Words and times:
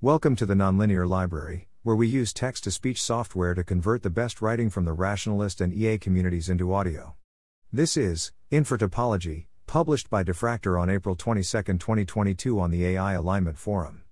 Welcome 0.00 0.36
to 0.36 0.46
the 0.46 0.54
Nonlinear 0.54 1.08
Library, 1.08 1.66
where 1.82 1.96
we 1.96 2.06
use 2.06 2.32
text 2.32 2.62
to 2.62 2.70
speech 2.70 3.02
software 3.02 3.52
to 3.54 3.64
convert 3.64 4.04
the 4.04 4.10
best 4.10 4.40
writing 4.40 4.70
from 4.70 4.84
the 4.84 4.92
rationalist 4.92 5.60
and 5.60 5.74
EA 5.74 5.98
communities 5.98 6.48
into 6.48 6.72
audio. 6.72 7.16
This 7.72 7.96
is 7.96 8.30
Infratopology, 8.52 9.46
published 9.66 10.08
by 10.08 10.22
Diffractor 10.22 10.80
on 10.80 10.88
April 10.88 11.16
22, 11.16 11.42
2022 11.42 12.60
on 12.60 12.70
the 12.70 12.86
AI 12.86 13.14
Alignment 13.14 13.58
Forum. 13.58 14.04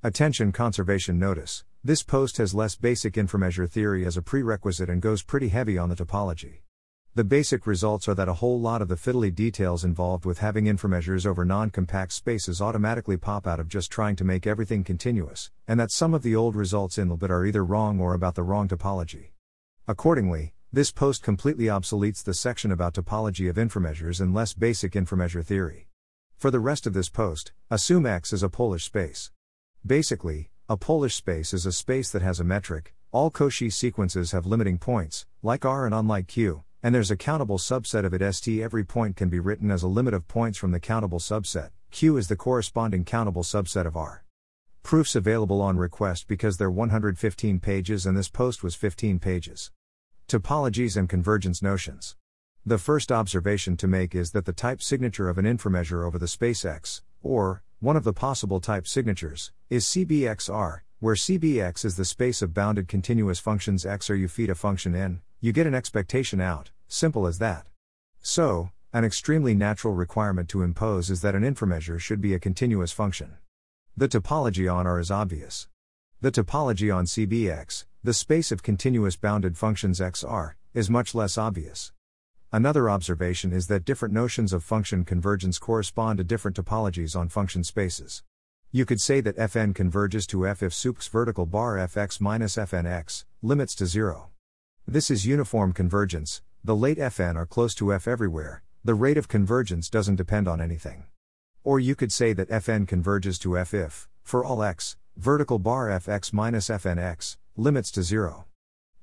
Attention 0.00 0.52
conservation 0.52 1.18
notice 1.18 1.64
this 1.82 2.04
post 2.04 2.36
has 2.36 2.54
less 2.54 2.76
basic 2.76 3.14
inframeasure 3.14 3.68
theory 3.68 4.06
as 4.06 4.16
a 4.16 4.22
prerequisite 4.22 4.88
and 4.88 5.02
goes 5.02 5.24
pretty 5.24 5.48
heavy 5.48 5.76
on 5.76 5.88
the 5.88 5.96
topology. 5.96 6.60
The 7.14 7.24
basic 7.24 7.66
results 7.66 8.08
are 8.08 8.14
that 8.14 8.30
a 8.30 8.40
whole 8.40 8.58
lot 8.58 8.80
of 8.80 8.88
the 8.88 8.94
fiddly 8.94 9.34
details 9.34 9.84
involved 9.84 10.24
with 10.24 10.38
having 10.38 10.64
inframeasures 10.64 11.26
over 11.26 11.44
non 11.44 11.68
compact 11.68 12.14
spaces 12.14 12.62
automatically 12.62 13.18
pop 13.18 13.46
out 13.46 13.60
of 13.60 13.68
just 13.68 13.90
trying 13.90 14.16
to 14.16 14.24
make 14.24 14.46
everything 14.46 14.82
continuous, 14.82 15.50
and 15.68 15.78
that 15.78 15.90
some 15.90 16.14
of 16.14 16.22
the 16.22 16.34
old 16.34 16.56
results 16.56 16.96
in 16.96 17.10
LBIT 17.10 17.28
are 17.28 17.44
either 17.44 17.62
wrong 17.62 18.00
or 18.00 18.14
about 18.14 18.34
the 18.34 18.42
wrong 18.42 18.66
topology. 18.66 19.32
Accordingly, 19.86 20.54
this 20.72 20.90
post 20.90 21.22
completely 21.22 21.66
obsoletes 21.66 22.24
the 22.24 22.32
section 22.32 22.72
about 22.72 22.94
topology 22.94 23.50
of 23.50 23.56
inframeasures 23.56 24.18
and 24.18 24.32
less 24.32 24.54
basic 24.54 24.92
inframeasure 24.92 25.44
theory. 25.44 25.88
For 26.38 26.50
the 26.50 26.60
rest 26.60 26.86
of 26.86 26.94
this 26.94 27.10
post, 27.10 27.52
assume 27.70 28.06
X 28.06 28.32
is 28.32 28.42
a 28.42 28.48
Polish 28.48 28.84
space. 28.84 29.30
Basically, 29.84 30.48
a 30.66 30.78
Polish 30.78 31.16
space 31.16 31.52
is 31.52 31.66
a 31.66 31.72
space 31.72 32.10
that 32.10 32.22
has 32.22 32.40
a 32.40 32.44
metric, 32.44 32.94
all 33.10 33.30
Cauchy 33.30 33.70
sequences 33.70 34.32
have 34.32 34.46
limiting 34.46 34.78
points, 34.78 35.26
like 35.42 35.66
R 35.66 35.84
and 35.84 35.94
unlike 35.94 36.26
Q, 36.26 36.64
and 36.82 36.94
there's 36.94 37.12
a 37.12 37.16
countable 37.16 37.58
subset 37.58 38.04
of 38.04 38.12
it 38.12 38.34
st 38.34 38.60
every 38.60 38.84
point 38.84 39.14
can 39.14 39.28
be 39.28 39.38
written 39.38 39.70
as 39.70 39.84
a 39.84 39.88
limit 39.88 40.14
of 40.14 40.26
points 40.26 40.58
from 40.58 40.72
the 40.72 40.80
countable 40.80 41.20
subset. 41.20 41.70
Q 41.92 42.16
is 42.16 42.26
the 42.26 42.36
corresponding 42.36 43.04
countable 43.04 43.44
subset 43.44 43.86
of 43.86 43.96
r. 43.96 44.24
Proofs 44.82 45.14
available 45.14 45.60
on 45.60 45.76
request 45.76 46.26
because 46.26 46.56
they're 46.56 46.70
115 46.70 47.60
pages 47.60 48.04
and 48.04 48.16
this 48.16 48.28
post 48.28 48.64
was 48.64 48.74
15 48.74 49.20
pages. 49.20 49.70
Topologies 50.26 50.96
and 50.96 51.08
convergence 51.08 51.62
notions. 51.62 52.16
The 52.66 52.78
first 52.78 53.12
observation 53.12 53.76
to 53.76 53.86
make 53.86 54.14
is 54.14 54.32
that 54.32 54.44
the 54.44 54.52
type 54.52 54.82
signature 54.82 55.28
of 55.28 55.38
an 55.38 55.44
inframeasure 55.44 56.04
over 56.04 56.18
the 56.18 56.28
space 56.28 56.64
x 56.64 57.02
or 57.22 57.62
one 57.78 57.96
of 57.96 58.04
the 58.04 58.12
possible 58.12 58.60
type 58.60 58.88
signatures 58.88 59.52
is 59.70 59.84
cbxr 59.84 60.80
where 61.02 61.16
cbx 61.16 61.84
is 61.84 61.96
the 61.96 62.04
space 62.04 62.42
of 62.42 62.54
bounded 62.54 62.86
continuous 62.86 63.40
functions 63.40 63.84
x 63.84 64.08
or 64.08 64.14
you 64.14 64.28
feed 64.28 64.48
a 64.48 64.54
function 64.54 64.94
in, 64.94 65.20
you 65.40 65.50
get 65.52 65.66
an 65.66 65.74
expectation 65.74 66.40
out, 66.40 66.70
simple 66.86 67.26
as 67.26 67.40
that. 67.40 67.66
So, 68.20 68.70
an 68.92 69.04
extremely 69.04 69.52
natural 69.52 69.94
requirement 69.94 70.48
to 70.50 70.62
impose 70.62 71.10
is 71.10 71.20
that 71.22 71.34
an 71.34 71.42
inframeasure 71.42 71.98
should 71.98 72.20
be 72.20 72.34
a 72.34 72.38
continuous 72.38 72.92
function. 72.92 73.36
The 73.96 74.06
topology 74.06 74.72
on 74.72 74.86
R 74.86 75.00
is 75.00 75.10
obvious. 75.10 75.66
The 76.20 76.30
topology 76.30 76.94
on 76.94 77.06
CBX, 77.06 77.84
the 78.04 78.14
space 78.14 78.52
of 78.52 78.62
continuous 78.62 79.16
bounded 79.16 79.58
functions 79.58 79.98
XR, 79.98 80.52
is 80.72 80.88
much 80.88 81.16
less 81.16 81.36
obvious. 81.36 81.90
Another 82.52 82.88
observation 82.88 83.52
is 83.52 83.66
that 83.66 83.84
different 83.84 84.14
notions 84.14 84.52
of 84.52 84.62
function 84.62 85.04
convergence 85.04 85.58
correspond 85.58 86.18
to 86.18 86.24
different 86.24 86.56
topologies 86.56 87.16
on 87.18 87.28
function 87.28 87.64
spaces. 87.64 88.22
You 88.74 88.86
could 88.86 89.02
say 89.02 89.20
that 89.20 89.36
Fn 89.36 89.74
converges 89.74 90.26
to 90.28 90.46
F 90.46 90.62
if 90.62 90.72
sup's 90.72 91.06
vertical 91.06 91.44
bar 91.44 91.76
Fx 91.76 92.22
minus 92.22 92.56
Fnx 92.56 93.26
limits 93.42 93.74
to 93.74 93.84
0. 93.84 94.30
This 94.88 95.10
is 95.10 95.26
uniform 95.26 95.74
convergence, 95.74 96.40
the 96.64 96.74
late 96.74 96.96
Fn 96.96 97.36
are 97.36 97.44
close 97.44 97.74
to 97.74 97.92
F 97.92 98.08
everywhere, 98.08 98.62
the 98.82 98.94
rate 98.94 99.18
of 99.18 99.28
convergence 99.28 99.90
doesn't 99.90 100.16
depend 100.16 100.48
on 100.48 100.58
anything. 100.58 101.04
Or 101.62 101.80
you 101.80 101.94
could 101.94 102.14
say 102.14 102.32
that 102.32 102.48
Fn 102.48 102.88
converges 102.88 103.38
to 103.40 103.58
F 103.58 103.74
if, 103.74 104.08
for 104.22 104.42
all 104.42 104.62
x, 104.62 104.96
vertical 105.18 105.58
bar 105.58 105.88
Fx 105.88 106.32
minus 106.32 106.68
Fnx, 106.68 107.36
limits 107.58 107.90
to 107.90 108.02
0. 108.02 108.46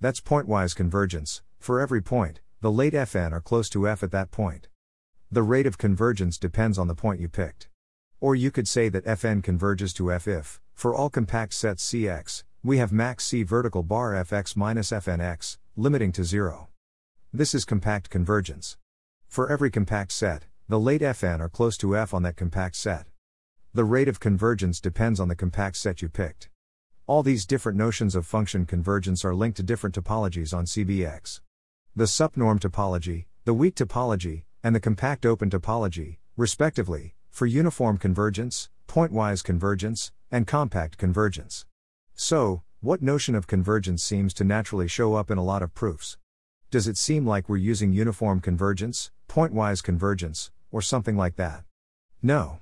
That's 0.02 0.20
pointwise 0.20 0.76
convergence, 0.76 1.44
for 1.60 1.80
every 1.80 2.02
point, 2.02 2.40
the 2.62 2.72
late 2.72 2.94
Fn 2.94 3.34
are 3.34 3.40
close 3.40 3.70
to 3.70 3.88
F 3.88 4.02
at 4.02 4.10
that 4.10 4.32
point. 4.32 4.68
The 5.32 5.44
rate 5.44 5.68
of 5.68 5.78
convergence 5.78 6.40
depends 6.40 6.80
on 6.80 6.88
the 6.88 6.96
point 6.96 7.22
you 7.22 7.30
picked. 7.30 7.68
Or 8.22 8.36
you 8.36 8.52
could 8.52 8.68
say 8.68 8.90
that 8.90 9.06
Fn 9.06 9.42
converges 9.42 9.94
to 9.94 10.12
F 10.12 10.28
if, 10.28 10.60
for 10.74 10.94
all 10.94 11.10
compact 11.10 11.54
sets 11.54 11.88
Cx, 11.90 12.44
we 12.62 12.78
have 12.78 12.92
max 12.92 13.26
C 13.26 13.44
vertical 13.44 13.82
bar 13.82 14.12
Fx 14.14 14.58
minus 14.58 14.92
Fnx, 14.92 15.58
limiting 15.78 16.12
to 16.12 16.26
0. 16.26 16.68
This 17.32 17.56
is 17.56 17.64
compact 17.64 18.10
convergence. 18.10 18.78
For 19.28 19.50
every 19.50 19.72
compact 19.72 20.12
set, 20.12 20.46
the 20.68 20.80
late 20.80 21.02
Fn 21.02 21.40
are 21.40 21.48
close 21.48 21.78
to 21.78 21.96
F 21.96 22.14
on 22.14 22.24
that 22.24 22.36
compact 22.36 22.76
set. 22.76 23.06
The 23.74 23.86
rate 23.86 24.10
of 24.10 24.20
convergence 24.20 24.82
depends 24.82 25.22
on 25.22 25.30
the 25.30 25.36
compact 25.36 25.78
set 25.78 26.02
you 26.02 26.10
picked. 26.10 26.50
All 27.08 27.24
these 27.24 27.46
different 27.46 27.78
notions 27.78 28.16
of 28.16 28.26
function 28.26 28.66
convergence 28.66 29.24
are 29.24 29.34
linked 29.34 29.58
to 29.58 29.64
different 29.64 29.96
topologies 29.96 30.54
on 30.54 30.66
CBX. 30.66 31.40
The 31.96 32.08
sup 32.08 32.36
norm 32.36 32.60
topology, 32.60 33.26
the 33.46 33.54
weak 33.54 33.76
topology, 33.76 34.44
and 34.62 34.76
the 34.76 34.80
compact 34.82 35.26
open 35.26 35.50
topology, 35.50 36.18
respectively, 36.36 37.16
for 37.40 37.46
uniform 37.46 37.98
convergence, 37.98 38.68
pointwise 38.86 39.42
convergence, 39.42 40.12
and 40.30 40.46
compact 40.46 40.98
convergence. 40.98 41.66
So, 42.14 42.64
what 42.82 43.02
notion 43.02 43.34
of 43.34 43.48
convergence 43.48 44.04
seems 44.04 44.34
to 44.34 44.44
naturally 44.44 44.90
show 44.90 45.14
up 45.14 45.32
in 45.32 45.38
a 45.38 45.44
lot 45.46 45.62
of 45.62 45.74
proofs? 45.74 46.18
Does 46.70 46.86
it 46.86 46.98
seem 46.98 47.26
like 47.26 47.48
we're 47.48 47.56
using 47.56 47.94
uniform 47.94 48.42
convergence, 48.42 49.10
pointwise 49.30 49.82
convergence, 49.82 50.52
or 50.70 50.82
something 50.82 51.16
like 51.16 51.38
that? 51.38 51.64
No. 52.22 52.60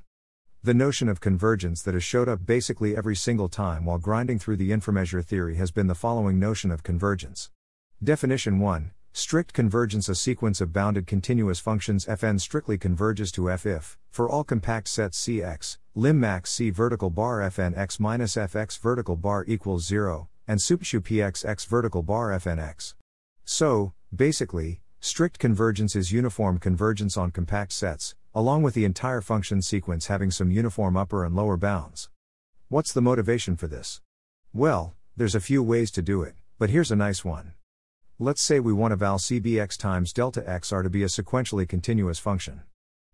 The 0.62 0.76
notion 0.76 1.10
of 1.10 1.22
convergence 1.22 1.82
that 1.82 1.96
has 1.96 2.04
showed 2.04 2.30
up 2.30 2.46
basically 2.46 2.96
every 2.96 3.16
single 3.16 3.50
time 3.50 3.84
while 3.84 3.98
grinding 3.98 4.38
through 4.38 4.58
the 4.58 4.70
inframeasure 4.70 5.26
theory 5.26 5.56
has 5.56 5.72
been 5.72 5.88
the 5.88 5.96
following 5.96 6.38
notion 6.38 6.70
of 6.70 6.84
convergence. 6.84 7.50
Definition 8.04 8.60
1 8.60 8.92
Strict 9.18 9.52
convergence 9.52 10.10
A 10.10 10.14
sequence 10.14 10.62
of 10.62 10.72
bounded 10.72 11.08
continuous 11.08 11.60
functions 11.60 12.06
fn 12.06 12.40
strictly 12.40 12.78
converges 12.78 13.32
to 13.32 13.50
f 13.50 13.66
if, 13.66 13.98
for 14.12 14.30
all 14.30 14.44
compact 14.44 14.88
sets 14.88 15.20
Cx, 15.26 15.80
lim 15.96 16.20
max 16.20 16.52
C 16.52 16.70
vertical 16.70 17.10
bar 17.10 17.40
fn 17.40 17.76
x 17.76 18.00
minus 18.00 18.36
fx 18.36 18.78
vertical 18.78 19.16
bar 19.16 19.44
equals 19.48 19.88
0, 19.88 20.30
and 20.48 20.60
supshu 20.60 21.00
px 21.00 21.44
x 21.44 21.66
vertical 21.66 22.04
bar 22.04 22.30
fn 22.30 22.60
x. 22.60 22.94
So, 23.44 23.94
basically, 24.16 24.82
strict 25.00 25.40
convergence 25.40 25.96
is 25.96 26.12
uniform 26.12 26.60
convergence 26.60 27.18
on 27.18 27.32
compact 27.32 27.72
sets, 27.74 28.14
along 28.36 28.62
with 28.62 28.76
the 28.76 28.86
entire 28.86 29.22
function 29.22 29.64
sequence 29.64 30.06
having 30.06 30.30
some 30.30 30.52
uniform 30.52 30.96
upper 30.96 31.26
and 31.26 31.36
lower 31.36 31.58
bounds. 31.58 32.12
What's 32.70 32.94
the 32.94 33.02
motivation 33.02 33.56
for 33.56 33.66
this? 33.66 34.00
Well, 34.54 34.94
there's 35.16 35.34
a 35.34 35.40
few 35.40 35.64
ways 35.64 35.90
to 35.94 36.04
do 36.04 36.22
it, 36.22 36.36
but 36.60 36.70
here's 36.70 36.92
a 36.92 36.96
nice 36.96 37.26
one. 37.26 37.54
Let's 38.20 38.42
say 38.42 38.60
we 38.60 38.74
want 38.74 38.94
a 38.94 38.96
val 38.96 39.20
cbx 39.20 39.78
times 39.78 40.12
delta 40.12 40.44
x 40.50 40.72
r 40.72 40.82
to 40.82 40.90
be 40.90 41.04
a 41.04 41.06
sequentially 41.06 41.70
continuous 41.70 42.18
function. 42.18 42.64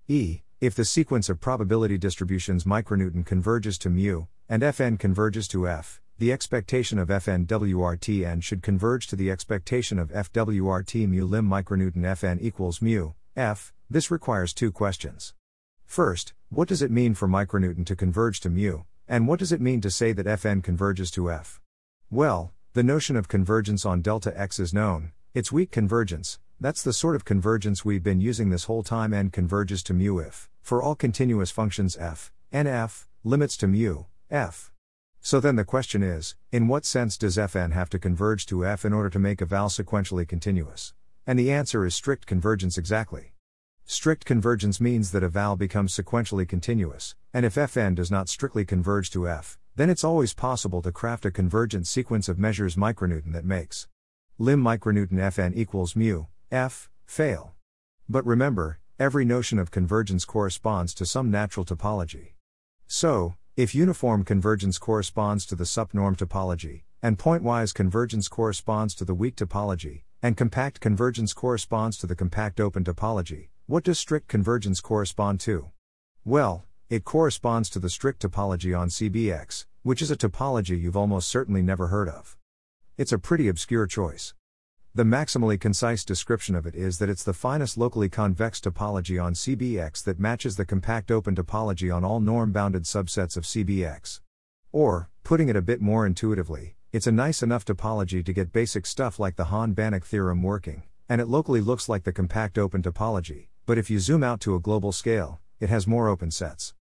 E, 0.07 0.43
if 0.61 0.75
the 0.75 0.85
sequence 0.85 1.27
of 1.27 1.41
probability 1.41 1.97
distributions 1.97 2.63
micronewton 2.63 3.25
converges 3.25 3.77
to 3.79 3.89
mu, 3.89 4.27
and 4.47 4.63
fn 4.63 4.97
converges 4.97 5.49
to 5.49 5.67
f, 5.67 5.99
the 6.19 6.31
expectation 6.31 6.97
of 6.99 7.09
fn 7.09 7.45
wrtn 7.45 8.41
should 8.41 8.63
converge 8.63 9.07
to 9.07 9.17
the 9.17 9.29
expectation 9.29 9.99
of 9.99 10.09
fwrt 10.09 11.05
mu 11.09 11.25
lim 11.25 11.49
micronewton 11.49 12.03
fn 12.03 12.41
equals 12.41 12.81
mu, 12.81 13.11
f, 13.35 13.73
this 13.89 14.09
requires 14.09 14.53
two 14.53 14.71
questions. 14.71 15.33
First, 15.83 16.31
what 16.47 16.69
does 16.69 16.81
it 16.81 16.91
mean 16.91 17.13
for 17.13 17.27
micronewton 17.27 17.85
to 17.87 17.95
converge 17.97 18.39
to 18.39 18.49
mu, 18.49 18.83
and 19.05 19.27
what 19.27 19.39
does 19.39 19.51
it 19.51 19.59
mean 19.59 19.81
to 19.81 19.91
say 19.91 20.13
that 20.13 20.27
fn 20.27 20.63
converges 20.63 21.11
to 21.11 21.29
f? 21.29 21.59
Well, 22.09 22.53
the 22.73 22.81
notion 22.81 23.15
of 23.15 23.27
convergence 23.27 23.85
on 23.85 24.01
delta 24.01 24.33
x 24.35 24.59
is 24.59 24.73
known, 24.73 25.11
it's 25.35 25.51
weak 25.51 25.69
convergence, 25.69 26.39
that's 26.59 26.81
the 26.81 26.91
sort 26.91 27.15
of 27.15 27.23
convergence 27.23 27.85
we've 27.85 28.01
been 28.01 28.19
using 28.19 28.49
this 28.49 28.63
whole 28.63 28.81
time 28.81 29.13
n 29.13 29.29
converges 29.29 29.83
to 29.83 29.93
mu 29.93 30.17
if, 30.17 30.49
for 30.59 30.81
all 30.81 30.95
continuous 30.95 31.51
functions 31.51 31.95
f, 31.97 32.31
nf, 32.51 33.05
limits 33.23 33.57
to 33.57 33.67
mu, 33.67 34.05
f. 34.31 34.71
So 35.21 35.39
then 35.39 35.55
the 35.55 35.63
question 35.63 36.01
is, 36.01 36.35
in 36.51 36.67
what 36.67 36.83
sense 36.83 37.15
does 37.15 37.37
fn 37.37 37.73
have 37.73 37.91
to 37.91 37.99
converge 37.99 38.47
to 38.47 38.65
f 38.65 38.85
in 38.85 38.91
order 38.91 39.11
to 39.11 39.19
make 39.19 39.39
a 39.39 39.45
val 39.45 39.69
sequentially 39.69 40.27
continuous? 40.27 40.95
And 41.27 41.37
the 41.37 41.51
answer 41.51 41.85
is 41.85 41.93
strict 41.93 42.25
convergence 42.25 42.75
exactly. 42.75 43.33
Strict 43.85 44.25
convergence 44.25 44.81
means 44.81 45.11
that 45.11 45.21
a 45.21 45.29
val 45.29 45.55
becomes 45.55 45.95
sequentially 45.95 46.47
continuous, 46.47 47.13
and 47.31 47.45
if 47.45 47.53
fn 47.53 47.93
does 47.93 48.09
not 48.09 48.29
strictly 48.29 48.65
converge 48.65 49.11
to 49.11 49.29
f, 49.29 49.59
then 49.75 49.89
it's 49.89 50.03
always 50.03 50.33
possible 50.33 50.81
to 50.81 50.91
craft 50.91 51.25
a 51.25 51.31
convergent 51.31 51.87
sequence 51.87 52.29
of 52.29 52.37
measures 52.37 52.75
micronewton 52.75 53.33
that 53.33 53.45
makes 53.45 53.87
lim 54.37 54.61
micronewton 54.61 55.13
fn 55.13 55.55
equals 55.55 55.95
mu, 55.95 56.25
f, 56.51 56.89
fail. 57.05 57.53
But 58.07 58.25
remember, 58.25 58.79
every 58.99 59.25
notion 59.25 59.57
of 59.57 59.71
convergence 59.71 60.25
corresponds 60.25 60.93
to 60.95 61.05
some 61.05 61.31
natural 61.31 61.65
topology. 61.65 62.33
So, 62.87 63.35
if 63.55 63.73
uniform 63.73 64.23
convergence 64.23 64.77
corresponds 64.77 65.45
to 65.47 65.55
the 65.55 65.65
sup 65.65 65.93
norm 65.93 66.15
topology, 66.15 66.83
and 67.01 67.17
pointwise 67.17 67.73
convergence 67.73 68.27
corresponds 68.27 68.95
to 68.95 69.05
the 69.05 69.13
weak 69.13 69.35
topology, 69.35 70.03
and 70.21 70.37
compact 70.37 70.79
convergence 70.79 71.33
corresponds 71.33 71.97
to 71.97 72.07
the 72.07 72.15
compact 72.15 72.59
open 72.59 72.83
topology, 72.83 73.49
what 73.65 73.83
does 73.83 73.99
strict 73.99 74.27
convergence 74.27 74.79
correspond 74.79 75.39
to? 75.41 75.69
Well, 76.25 76.65
it 76.93 77.03
corresponds 77.03 77.71
to 77.71 77.79
the 77.79 77.89
strict 77.89 78.21
topology 78.21 78.79
on 78.79 78.87
CBX, 78.87 79.65
which 79.81 79.99
is 79.99 80.11
a 80.11 80.15
topology 80.15 80.79
you've 80.79 80.95
almost 80.95 81.27
certainly 81.27 81.63
never 81.63 81.87
heard 81.87 82.07
of. 82.07 82.37
It's 82.99 83.11
a 83.11 83.17
pretty 83.17 83.47
obscure 83.47 83.87
choice. 83.87 84.35
The 84.93 85.03
maximally 85.03 85.59
concise 85.59 86.05
description 86.05 86.53
of 86.53 86.67
it 86.67 86.75
is 86.75 86.99
that 86.99 87.09
it's 87.09 87.23
the 87.23 87.33
finest 87.33 87.79
locally 87.79 88.09
convex 88.09 88.61
topology 88.61 89.19
on 89.19 89.33
CBX 89.33 90.03
that 90.03 90.19
matches 90.19 90.55
the 90.55 90.65
compact 90.65 91.09
open 91.09 91.35
topology 91.35 91.91
on 91.91 92.03
all 92.03 92.19
norm 92.19 92.51
bounded 92.51 92.83
subsets 92.83 93.35
of 93.35 93.45
CBX. 93.45 94.21
Or, 94.71 95.09
putting 95.23 95.49
it 95.49 95.55
a 95.55 95.63
bit 95.63 95.81
more 95.81 96.05
intuitively, 96.05 96.75
it's 96.91 97.07
a 97.07 97.11
nice 97.11 97.41
enough 97.41 97.65
topology 97.65 98.23
to 98.23 98.33
get 98.33 98.53
basic 98.53 98.85
stuff 98.85 99.17
like 99.17 99.35
the 99.35 99.45
Hahn 99.45 99.73
Banach 99.73 100.03
theorem 100.03 100.43
working, 100.43 100.83
and 101.09 101.19
it 101.19 101.27
locally 101.27 101.59
looks 101.59 101.89
like 101.89 102.03
the 102.03 102.13
compact 102.13 102.59
open 102.59 102.83
topology, 102.83 103.47
but 103.65 103.79
if 103.79 103.89
you 103.89 103.97
zoom 103.97 104.21
out 104.21 104.39
to 104.41 104.53
a 104.53 104.59
global 104.59 104.91
scale, 104.91 105.39
it 105.59 105.69
has 105.69 105.87
more 105.87 106.07
open 106.07 106.29
sets. 106.29 106.75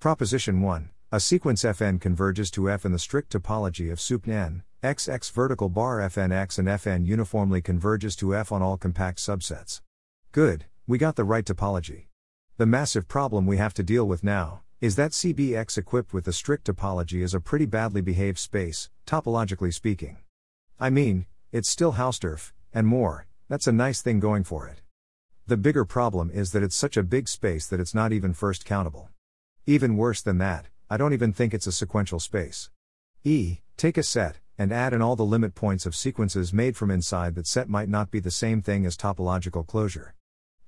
Proposition 0.00 0.60
1 0.60 0.90
A 1.10 1.18
sequence 1.18 1.64
Fn 1.64 2.00
converges 2.00 2.52
to 2.52 2.70
F 2.70 2.84
in 2.84 2.92
the 2.92 3.00
strict 3.00 3.32
topology 3.32 3.90
of 3.90 4.00
sup 4.00 4.28
n, 4.28 4.62
XX 4.80 5.32
vertical 5.32 5.68
bar 5.68 5.98
Fnx 5.98 6.56
and 6.56 6.68
Fn 6.68 7.04
uniformly 7.04 7.60
converges 7.60 8.14
to 8.14 8.32
F 8.32 8.52
on 8.52 8.62
all 8.62 8.76
compact 8.76 9.18
subsets. 9.18 9.80
Good, 10.30 10.66
we 10.86 10.98
got 10.98 11.16
the 11.16 11.24
right 11.24 11.44
topology. 11.44 12.04
The 12.58 12.66
massive 12.66 13.08
problem 13.08 13.44
we 13.44 13.56
have 13.56 13.74
to 13.74 13.82
deal 13.82 14.06
with 14.06 14.22
now 14.22 14.60
is 14.80 14.94
that 14.94 15.10
CBX 15.10 15.76
equipped 15.76 16.14
with 16.14 16.26
the 16.26 16.32
strict 16.32 16.68
topology 16.68 17.24
is 17.24 17.34
a 17.34 17.40
pretty 17.40 17.66
badly 17.66 18.00
behaved 18.00 18.38
space, 18.38 18.90
topologically 19.04 19.74
speaking. 19.74 20.18
I 20.78 20.90
mean, 20.90 21.26
it's 21.50 21.68
still 21.68 21.94
Hausdorff, 21.94 22.52
and 22.72 22.86
more, 22.86 23.26
that's 23.48 23.66
a 23.66 23.72
nice 23.72 24.00
thing 24.00 24.20
going 24.20 24.44
for 24.44 24.68
it. 24.68 24.80
The 25.48 25.56
bigger 25.56 25.84
problem 25.84 26.30
is 26.32 26.52
that 26.52 26.62
it's 26.62 26.76
such 26.76 26.96
a 26.96 27.02
big 27.02 27.26
space 27.26 27.66
that 27.66 27.80
it's 27.80 27.96
not 27.96 28.12
even 28.12 28.32
first 28.32 28.64
countable. 28.64 29.10
Even 29.68 29.98
worse 29.98 30.22
than 30.22 30.38
that, 30.38 30.68
I 30.88 30.96
don't 30.96 31.12
even 31.12 31.34
think 31.34 31.52
it's 31.52 31.66
a 31.66 31.72
sequential 31.72 32.18
space. 32.20 32.70
E, 33.22 33.58
take 33.76 33.98
a 33.98 34.02
set, 34.02 34.38
and 34.56 34.72
add 34.72 34.94
in 34.94 35.02
all 35.02 35.14
the 35.14 35.26
limit 35.26 35.54
points 35.54 35.84
of 35.84 35.94
sequences 35.94 36.54
made 36.54 36.74
from 36.74 36.90
inside 36.90 37.34
that 37.34 37.46
set 37.46 37.68
might 37.68 37.90
not 37.90 38.10
be 38.10 38.18
the 38.18 38.30
same 38.30 38.62
thing 38.62 38.86
as 38.86 38.96
topological 38.96 39.66
closure. 39.66 40.14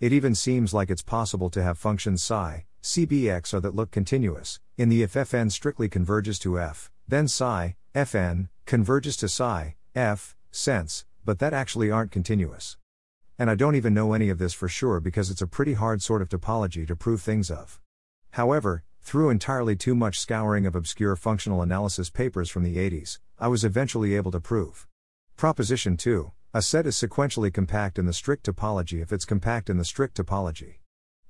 It 0.00 0.12
even 0.12 0.34
seems 0.34 0.74
like 0.74 0.90
it's 0.90 1.00
possible 1.00 1.48
to 1.48 1.62
have 1.62 1.78
functions 1.78 2.22
psi, 2.22 2.66
cbx 2.82 3.54
or 3.54 3.60
that 3.60 3.74
look 3.74 3.90
continuous, 3.90 4.60
in 4.76 4.90
the 4.90 5.02
if 5.02 5.14
fn 5.14 5.50
strictly 5.50 5.88
converges 5.88 6.38
to 6.40 6.60
f, 6.60 6.90
then 7.08 7.26
psi, 7.26 7.76
fn, 7.94 8.50
converges 8.66 9.16
to 9.16 9.30
psi, 9.30 9.76
f, 9.94 10.36
sense, 10.50 11.06
but 11.24 11.38
that 11.38 11.54
actually 11.54 11.90
aren't 11.90 12.12
continuous. 12.12 12.76
And 13.38 13.48
I 13.48 13.54
don't 13.54 13.76
even 13.76 13.94
know 13.94 14.12
any 14.12 14.28
of 14.28 14.36
this 14.36 14.52
for 14.52 14.68
sure 14.68 15.00
because 15.00 15.30
it's 15.30 15.40
a 15.40 15.46
pretty 15.46 15.72
hard 15.72 16.02
sort 16.02 16.20
of 16.20 16.28
topology 16.28 16.86
to 16.86 16.94
prove 16.94 17.22
things 17.22 17.50
of. 17.50 17.80
However, 18.32 18.84
through 19.00 19.30
entirely 19.30 19.74
too 19.74 19.94
much 19.94 20.20
scouring 20.20 20.66
of 20.66 20.76
obscure 20.76 21.16
functional 21.16 21.62
analysis 21.62 22.10
papers 22.10 22.50
from 22.50 22.62
the 22.62 22.76
80s, 22.76 23.18
I 23.38 23.48
was 23.48 23.64
eventually 23.64 24.14
able 24.14 24.30
to 24.30 24.40
prove. 24.40 24.86
Proposition 25.36 25.96
2 25.96 26.30
A 26.54 26.62
set 26.62 26.86
is 26.86 26.96
sequentially 26.96 27.52
compact 27.52 27.98
in 27.98 28.06
the 28.06 28.12
strict 28.12 28.46
topology 28.46 29.02
if 29.02 29.12
it's 29.12 29.24
compact 29.24 29.70
in 29.70 29.78
the 29.78 29.84
strict 29.84 30.16
topology. 30.16 30.76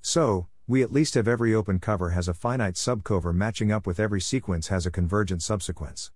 So, 0.01 0.49
we 0.67 0.83
at 0.83 0.93
least 0.93 1.15
have 1.15 1.27
every 1.27 1.55
open 1.55 1.79
cover 1.79 2.11
has 2.11 2.29
a 2.29 2.35
finite 2.35 2.75
subcover 2.75 3.35
matching 3.35 3.73
up 3.73 3.87
with 3.87 3.99
every 3.99 4.21
sequence 4.21 4.69
has 4.69 4.87
a 4.87 4.91
convergent 4.91 5.43
subsequence. 5.43 6.11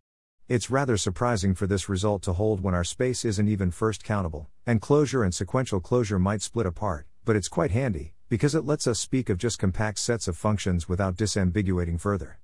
It's 0.48 0.70
rather 0.70 0.96
surprising 0.96 1.54
for 1.54 1.66
this 1.66 1.88
result 1.88 2.22
to 2.24 2.34
hold 2.34 2.60
when 2.60 2.74
our 2.74 2.84
space 2.84 3.24
isn't 3.24 3.48
even 3.48 3.70
first 3.70 4.04
countable, 4.04 4.48
and 4.66 4.80
closure 4.80 5.24
and 5.24 5.34
sequential 5.34 5.80
closure 5.80 6.18
might 6.18 6.42
split 6.42 6.66
apart, 6.66 7.06
but 7.24 7.34
it's 7.34 7.48
quite 7.48 7.70
handy, 7.70 8.12
because 8.34 8.56
it 8.56 8.66
lets 8.66 8.88
us 8.88 8.98
speak 8.98 9.30
of 9.30 9.38
just 9.38 9.60
compact 9.60 9.96
sets 9.96 10.26
of 10.26 10.36
functions 10.36 10.88
without 10.88 11.14
disambiguating 11.14 12.00
further. 12.00 12.40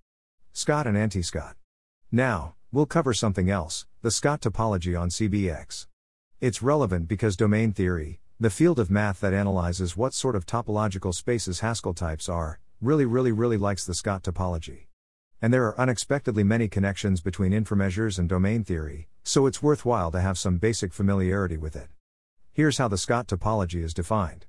Scott 0.52 0.86
and 0.86 0.96
anti 0.96 1.20
Scott. 1.20 1.56
Now, 2.12 2.54
we'll 2.70 2.86
cover 2.86 3.12
something 3.12 3.50
else 3.50 3.86
the 4.00 4.12
Scott 4.12 4.40
topology 4.40 4.96
on 4.96 5.08
CBX. 5.08 5.88
It's 6.40 6.62
relevant 6.62 7.08
because 7.08 7.34
domain 7.34 7.72
theory, 7.72 8.20
the 8.38 8.50
field 8.50 8.78
of 8.78 8.88
math 8.88 9.18
that 9.18 9.34
analyzes 9.34 9.96
what 9.96 10.14
sort 10.14 10.36
of 10.36 10.46
topological 10.46 11.12
spaces 11.12 11.58
Haskell 11.58 11.92
types 11.92 12.28
are, 12.28 12.60
really, 12.80 13.04
really, 13.04 13.32
really 13.32 13.56
likes 13.56 13.84
the 13.84 13.92
Scott 13.92 14.22
topology. 14.22 14.86
And 15.42 15.52
there 15.52 15.64
are 15.64 15.80
unexpectedly 15.80 16.44
many 16.44 16.68
connections 16.68 17.20
between 17.20 17.50
inframeasures 17.50 18.16
and 18.16 18.28
domain 18.28 18.62
theory, 18.62 19.08
so 19.24 19.44
it's 19.46 19.60
worthwhile 19.60 20.12
to 20.12 20.20
have 20.20 20.38
some 20.38 20.58
basic 20.58 20.92
familiarity 20.92 21.56
with 21.56 21.74
it. 21.74 21.88
Here's 22.52 22.78
how 22.78 22.86
the 22.86 22.96
Scott 22.96 23.26
topology 23.26 23.82
is 23.82 23.92
defined. 23.92 24.46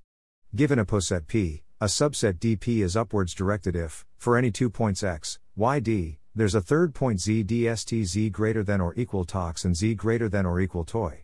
Given 0.53 0.79
a 0.79 0.85
poset 0.85 1.27
P, 1.27 1.63
a 1.79 1.85
subset 1.85 2.33
dP 2.33 2.83
is 2.83 2.97
upwards 2.97 3.33
directed 3.33 3.73
if, 3.73 4.05
for 4.17 4.35
any 4.35 4.51
two 4.51 4.69
points 4.69 5.01
x, 5.01 5.39
y, 5.55 5.79
d, 5.79 6.19
there's 6.35 6.55
a 6.55 6.59
third 6.59 6.93
point 6.93 7.21
z 7.21 7.41
dst 7.41 8.03
z 8.03 8.29
greater 8.29 8.61
than 8.61 8.81
or 8.81 8.93
equal 8.95 9.23
tox 9.23 9.63
and 9.63 9.77
z 9.77 9.95
greater 9.95 10.27
than 10.27 10.45
or 10.45 10.59
equal 10.59 10.83
toy. 10.83 11.23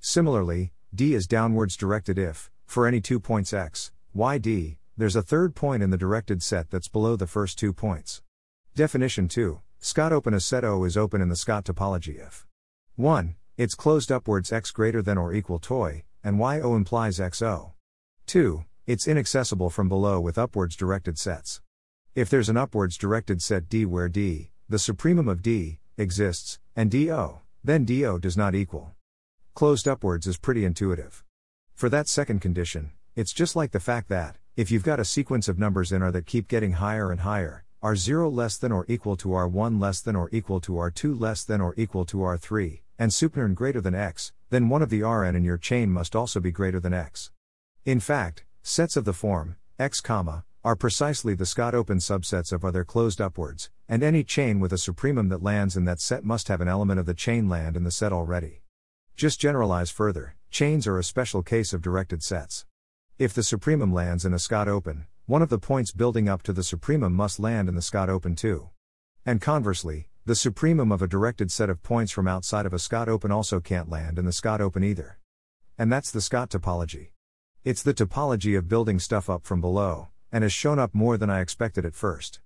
Similarly, 0.00 0.72
d 0.92 1.14
is 1.14 1.28
downwards 1.28 1.76
directed 1.76 2.18
if, 2.18 2.50
for 2.66 2.88
any 2.88 3.00
two 3.00 3.20
points 3.20 3.52
x, 3.52 3.92
y, 4.12 4.38
d, 4.38 4.78
there's 4.96 5.14
a 5.14 5.22
third 5.22 5.54
point 5.54 5.80
in 5.80 5.90
the 5.90 5.96
directed 5.96 6.42
set 6.42 6.68
that's 6.68 6.88
below 6.88 7.14
the 7.14 7.28
first 7.28 7.56
two 7.56 7.72
points. 7.72 8.22
Definition 8.74 9.28
2 9.28 9.60
Scott 9.78 10.12
open 10.12 10.34
a 10.34 10.40
set 10.40 10.64
O 10.64 10.82
is 10.82 10.96
open 10.96 11.20
in 11.20 11.28
the 11.28 11.36
Scott 11.36 11.64
topology 11.64 12.18
if 12.26 12.44
1. 12.96 13.36
It's 13.56 13.76
closed 13.76 14.10
upwards 14.10 14.52
x 14.52 14.72
greater 14.72 15.00
than 15.00 15.16
or 15.16 15.32
equal 15.32 15.60
toy, 15.60 16.02
and 16.24 16.40
y 16.40 16.60
O 16.60 16.74
implies 16.74 17.20
xo. 17.20 17.73
2. 18.26 18.64
It's 18.86 19.06
inaccessible 19.06 19.70
from 19.70 19.88
below 19.88 20.20
with 20.20 20.38
upwards 20.38 20.76
directed 20.76 21.18
sets. 21.18 21.60
If 22.14 22.30
there's 22.30 22.48
an 22.48 22.56
upwards 22.56 22.96
directed 22.96 23.42
set 23.42 23.68
D 23.68 23.84
where 23.84 24.08
D, 24.08 24.50
the 24.68 24.78
supremum 24.78 25.30
of 25.30 25.42
D, 25.42 25.78
exists, 25.96 26.58
and 26.76 26.90
DO, 26.90 27.40
then 27.62 27.84
DO 27.84 28.18
does 28.18 28.36
not 28.36 28.54
equal. 28.54 28.94
Closed 29.54 29.86
upwards 29.86 30.26
is 30.26 30.36
pretty 30.36 30.64
intuitive. 30.64 31.24
For 31.74 31.88
that 31.88 32.08
second 32.08 32.40
condition, 32.40 32.92
it's 33.14 33.32
just 33.32 33.56
like 33.56 33.72
the 33.72 33.80
fact 33.80 34.08
that, 34.08 34.36
if 34.56 34.70
you've 34.70 34.84
got 34.84 35.00
a 35.00 35.04
sequence 35.04 35.48
of 35.48 35.58
numbers 35.58 35.92
in 35.92 36.02
R 36.02 36.12
that 36.12 36.26
keep 36.26 36.48
getting 36.48 36.72
higher 36.72 37.10
and 37.10 37.20
higher, 37.20 37.64
R0 37.82 38.32
less 38.32 38.56
than 38.56 38.72
or 38.72 38.86
equal 38.88 39.16
to 39.16 39.28
R1 39.28 39.80
less 39.80 40.00
than 40.00 40.16
or 40.16 40.30
equal 40.32 40.60
to 40.60 40.72
R2 40.72 41.20
less 41.20 41.44
than 41.44 41.60
or 41.60 41.74
equal 41.76 42.04
to 42.06 42.18
R3, 42.18 42.80
and 42.98 43.10
supernern 43.10 43.54
greater 43.54 43.80
than 43.80 43.94
X, 43.94 44.32
then 44.50 44.68
one 44.68 44.82
of 44.82 44.90
the 44.90 45.02
Rn 45.02 45.36
in 45.36 45.44
your 45.44 45.58
chain 45.58 45.90
must 45.90 46.16
also 46.16 46.40
be 46.40 46.50
greater 46.50 46.80
than 46.80 46.94
X. 46.94 47.30
In 47.84 48.00
fact, 48.00 48.46
sets 48.62 48.96
of 48.96 49.04
the 49.04 49.12
form 49.12 49.56
x, 49.78 50.02
are 50.64 50.74
precisely 50.74 51.34
the 51.34 51.44
Scott 51.44 51.74
open 51.74 51.98
subsets 51.98 52.50
of 52.50 52.64
other 52.64 52.82
closed 52.82 53.20
upwards, 53.20 53.68
and 53.86 54.02
any 54.02 54.24
chain 54.24 54.58
with 54.58 54.72
a 54.72 54.76
supremum 54.76 55.28
that 55.28 55.42
lands 55.42 55.76
in 55.76 55.84
that 55.84 56.00
set 56.00 56.24
must 56.24 56.48
have 56.48 56.62
an 56.62 56.68
element 56.68 56.98
of 56.98 57.04
the 57.04 57.12
chain 57.12 57.46
land 57.46 57.76
in 57.76 57.84
the 57.84 57.90
set 57.90 58.10
already. 58.10 58.62
Just 59.16 59.38
generalize 59.38 59.90
further, 59.90 60.34
chains 60.50 60.86
are 60.86 60.98
a 60.98 61.04
special 61.04 61.42
case 61.42 61.74
of 61.74 61.82
directed 61.82 62.22
sets. 62.22 62.64
If 63.18 63.34
the 63.34 63.42
supremum 63.42 63.92
lands 63.92 64.24
in 64.24 64.32
a 64.32 64.38
Scott 64.38 64.66
open, 64.66 65.06
one 65.26 65.42
of 65.42 65.50
the 65.50 65.58
points 65.58 65.92
building 65.92 66.26
up 66.26 66.42
to 66.44 66.54
the 66.54 66.62
supremum 66.62 67.12
must 67.12 67.38
land 67.38 67.68
in 67.68 67.74
the 67.74 67.82
Scott 67.82 68.08
open 68.08 68.34
too. 68.34 68.70
And 69.26 69.42
conversely, 69.42 70.08
the 70.24 70.32
supremum 70.32 70.90
of 70.90 71.02
a 71.02 71.06
directed 71.06 71.52
set 71.52 71.68
of 71.68 71.82
points 71.82 72.12
from 72.12 72.28
outside 72.28 72.64
of 72.64 72.72
a 72.72 72.78
Scott 72.78 73.10
open 73.10 73.30
also 73.30 73.60
can't 73.60 73.90
land 73.90 74.18
in 74.18 74.24
the 74.24 74.32
Scott 74.32 74.62
open 74.62 74.82
either. 74.82 75.18
And 75.76 75.92
that's 75.92 76.10
the 76.10 76.22
Scott 76.22 76.48
topology. 76.48 77.08
It's 77.64 77.82
the 77.82 77.94
topology 77.94 78.58
of 78.58 78.68
building 78.68 78.98
stuff 78.98 79.30
up 79.30 79.46
from 79.46 79.62
below, 79.62 80.08
and 80.30 80.44
has 80.44 80.52
shown 80.52 80.78
up 80.78 80.94
more 80.94 81.16
than 81.16 81.30
I 81.30 81.40
expected 81.40 81.86
at 81.86 81.94
first. 81.94 82.40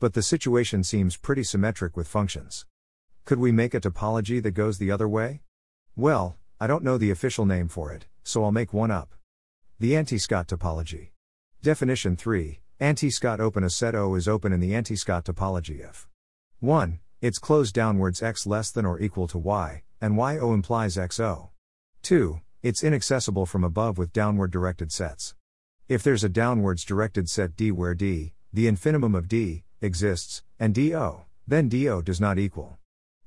But 0.00 0.14
the 0.14 0.22
situation 0.22 0.82
seems 0.82 1.18
pretty 1.18 1.44
symmetric 1.44 1.98
with 1.98 2.08
functions. 2.08 2.64
Could 3.26 3.38
we 3.38 3.52
make 3.52 3.74
a 3.74 3.80
topology 3.80 4.42
that 4.42 4.52
goes 4.52 4.78
the 4.78 4.90
other 4.90 5.06
way? 5.06 5.42
Well, 5.94 6.38
I 6.58 6.66
don't 6.66 6.82
know 6.82 6.96
the 6.96 7.10
official 7.10 7.44
name 7.44 7.68
for 7.68 7.92
it, 7.92 8.06
so 8.22 8.42
I'll 8.42 8.52
make 8.52 8.72
one 8.72 8.90
up. 8.90 9.14
The 9.80 9.94
anti 9.96 10.16
Scott 10.16 10.48
topology. 10.48 11.10
Definition 11.62 12.16
3 12.16 12.60
Anti 12.80 13.10
Scott 13.10 13.40
open 13.40 13.64
a 13.64 13.70
set 13.70 13.94
O 13.94 14.14
is 14.14 14.26
open 14.26 14.50
in 14.50 14.60
the 14.60 14.74
anti 14.74 14.96
Scott 14.96 15.26
topology 15.26 15.86
if 15.86 16.08
1. 16.60 17.00
It's 17.20 17.38
closed 17.38 17.74
downwards 17.74 18.22
x 18.22 18.46
less 18.46 18.70
than 18.70 18.86
or 18.86 18.98
equal 18.98 19.28
to 19.28 19.36
y, 19.36 19.82
and 20.00 20.16
y 20.16 20.38
O 20.38 20.54
implies 20.54 20.96
xo. 20.96 21.50
2. 22.00 22.40
It's 22.64 22.82
inaccessible 22.82 23.44
from 23.44 23.62
above 23.62 23.98
with 23.98 24.14
downward 24.14 24.50
directed 24.50 24.90
sets. 24.90 25.34
If 25.86 26.02
there's 26.02 26.24
a 26.24 26.30
downwards 26.30 26.82
directed 26.82 27.28
set 27.28 27.56
D 27.56 27.70
where 27.70 27.94
D, 27.94 28.32
the 28.54 28.66
infinimum 28.66 29.14
of 29.14 29.28
D, 29.28 29.64
exists, 29.82 30.42
and 30.58 30.74
DO, 30.74 31.24
then 31.46 31.68
DO 31.68 32.00
does 32.00 32.22
not 32.22 32.38
equal. 32.38 32.78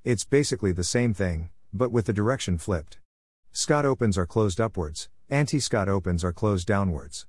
It's 0.03 0.25
basically 0.25 0.71
the 0.71 0.83
same 0.83 1.13
thing, 1.13 1.51
but 1.71 1.91
with 1.91 2.07
the 2.07 2.13
direction 2.13 2.57
flipped. 2.57 2.97
Scott 3.51 3.85
opens 3.85 4.17
are 4.17 4.25
closed 4.25 4.59
upwards, 4.59 5.07
anti 5.29 5.59
Scott 5.59 5.87
opens 5.87 6.23
are 6.23 6.33
closed 6.33 6.65
downwards. 6.65 7.27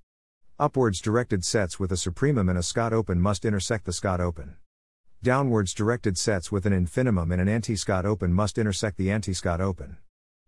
Upwards 0.58 1.02
directed 1.02 1.44
sets 1.44 1.78
with 1.78 1.92
a 1.92 1.96
supremum 1.96 2.50
in 2.50 2.56
a 2.56 2.62
Scott 2.62 2.94
open 2.94 3.20
must 3.20 3.44
intersect 3.44 3.84
the 3.84 3.92
Scott 3.92 4.18
open. 4.18 4.56
Downwards 5.22 5.74
directed 5.74 6.16
sets 6.16 6.50
with 6.50 6.64
an 6.64 6.72
infinimum 6.72 7.34
in 7.34 7.38
an 7.38 7.50
anti 7.50 7.76
Scott 7.76 8.06
open 8.06 8.32
must 8.32 8.56
intersect 8.56 8.96
the 8.96 9.10
anti 9.10 9.34
Scott 9.34 9.60
open. 9.60 9.98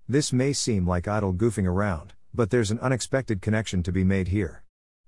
This 0.08 0.32
may 0.32 0.52
seem 0.52 0.86
like 0.86 1.06
idle 1.06 1.32
goofing 1.32 1.66
around, 1.66 2.14
but 2.34 2.50
there's 2.50 2.70
an 2.70 2.80
unexpected 2.80 3.40
connection 3.42 3.82
to 3.82 3.92
be 3.92 4.04
made 4.04 4.28
here. 4.28 4.64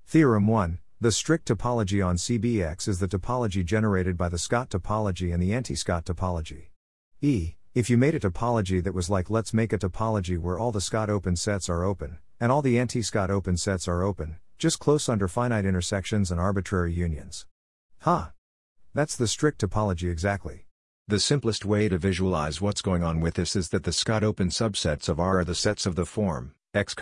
Theorem 0.06 0.46
1 0.46 0.78
The 1.00 1.12
strict 1.12 1.48
topology 1.48 2.04
on 2.06 2.16
CBX 2.16 2.88
is 2.88 2.98
the 2.98 3.08
topology 3.08 3.64
generated 3.64 4.16
by 4.16 4.28
the 4.28 4.38
Scott 4.38 4.70
topology 4.70 5.32
and 5.32 5.42
the 5.42 5.52
anti-Scott 5.52 6.04
topology. 6.04 6.66
E. 7.20 7.54
If 7.74 7.88
you 7.88 7.96
made 7.96 8.14
a 8.14 8.20
topology 8.20 8.82
that 8.84 8.94
was 8.94 9.08
like 9.08 9.30
let's 9.30 9.54
make 9.54 9.72
a 9.72 9.78
topology 9.78 10.38
where 10.38 10.58
all 10.58 10.72
the 10.72 10.80
Scott 10.80 11.08
open 11.08 11.36
sets 11.36 11.68
are 11.68 11.84
open, 11.84 12.18
and 12.38 12.52
all 12.52 12.60
the 12.60 12.78
anti-Scott 12.78 13.30
open 13.30 13.56
sets 13.56 13.88
are 13.88 14.02
open, 14.02 14.36
just 14.58 14.78
close 14.78 15.08
under 15.08 15.28
finite 15.28 15.64
intersections 15.64 16.30
and 16.30 16.38
arbitrary 16.38 16.92
unions. 16.92 17.46
Ha! 18.00 18.18
Huh. 18.18 18.30
That's 18.94 19.16
the 19.16 19.26
strict 19.26 19.60
topology 19.62 20.10
exactly. 20.10 20.66
The 21.08 21.18
simplest 21.18 21.64
way 21.64 21.88
to 21.88 21.98
visualize 21.98 22.60
what's 22.60 22.80
going 22.80 23.02
on 23.02 23.20
with 23.20 23.34
this 23.34 23.56
is 23.56 23.70
that 23.70 23.82
the 23.82 23.92
Scott 23.92 24.22
open 24.22 24.48
subsets 24.48 25.08
of 25.08 25.18
R 25.18 25.40
are 25.40 25.44
the 25.44 25.54
sets 25.54 25.84
of 25.84 25.96
the 25.96 26.06
form, 26.06 26.54
x, 26.74 26.94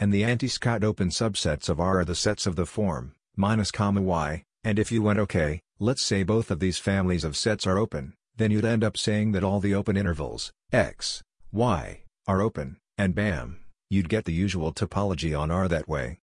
and 0.00 0.12
the 0.12 0.24
anti-Scott 0.24 0.82
open 0.82 1.10
subsets 1.10 1.68
of 1.68 1.78
R 1.78 2.00
are 2.00 2.04
the 2.06 2.14
sets 2.14 2.46
of 2.46 2.56
the 2.56 2.64
form, 2.64 3.12
minus 3.36 3.70
y, 3.78 4.44
and 4.64 4.78
if 4.78 4.90
you 4.90 5.02
went 5.02 5.18
okay, 5.18 5.60
let's 5.78 6.02
say 6.02 6.22
both 6.22 6.50
of 6.50 6.58
these 6.58 6.78
families 6.78 7.22
of 7.22 7.36
sets 7.36 7.66
are 7.66 7.78
open, 7.78 8.14
then 8.34 8.50
you'd 8.50 8.64
end 8.64 8.82
up 8.82 8.96
saying 8.96 9.32
that 9.32 9.44
all 9.44 9.60
the 9.60 9.74
open 9.74 9.96
intervals, 9.96 10.50
x, 10.72 11.22
y, 11.52 12.02
are 12.26 12.40
open, 12.40 12.78
and 12.96 13.14
bam, 13.14 13.60
you'd 13.90 14.08
get 14.08 14.24
the 14.24 14.32
usual 14.32 14.72
topology 14.72 15.38
on 15.38 15.50
R 15.50 15.68
that 15.68 15.86
way. 15.86 16.18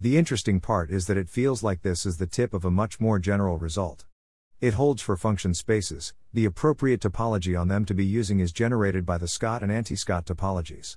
The 0.00 0.16
interesting 0.16 0.60
part 0.60 0.90
is 0.90 1.08
that 1.08 1.18
it 1.18 1.28
feels 1.28 1.64
like 1.64 1.82
this 1.82 2.06
is 2.06 2.18
the 2.18 2.26
tip 2.26 2.54
of 2.54 2.64
a 2.64 2.70
much 2.70 3.00
more 3.00 3.18
general 3.18 3.58
result. 3.58 4.06
It 4.60 4.74
holds 4.74 5.02
for 5.02 5.16
function 5.16 5.52
spaces, 5.52 6.14
the 6.32 6.44
appropriate 6.44 7.00
topology 7.00 7.60
on 7.60 7.66
them 7.66 7.84
to 7.84 7.92
be 7.92 8.04
using 8.04 8.38
is 8.38 8.52
generated 8.52 9.04
by 9.04 9.18
the 9.18 9.26
Scott 9.26 9.64
and 9.64 9.72
anti-Scott 9.72 10.26
topologies. 10.26 10.96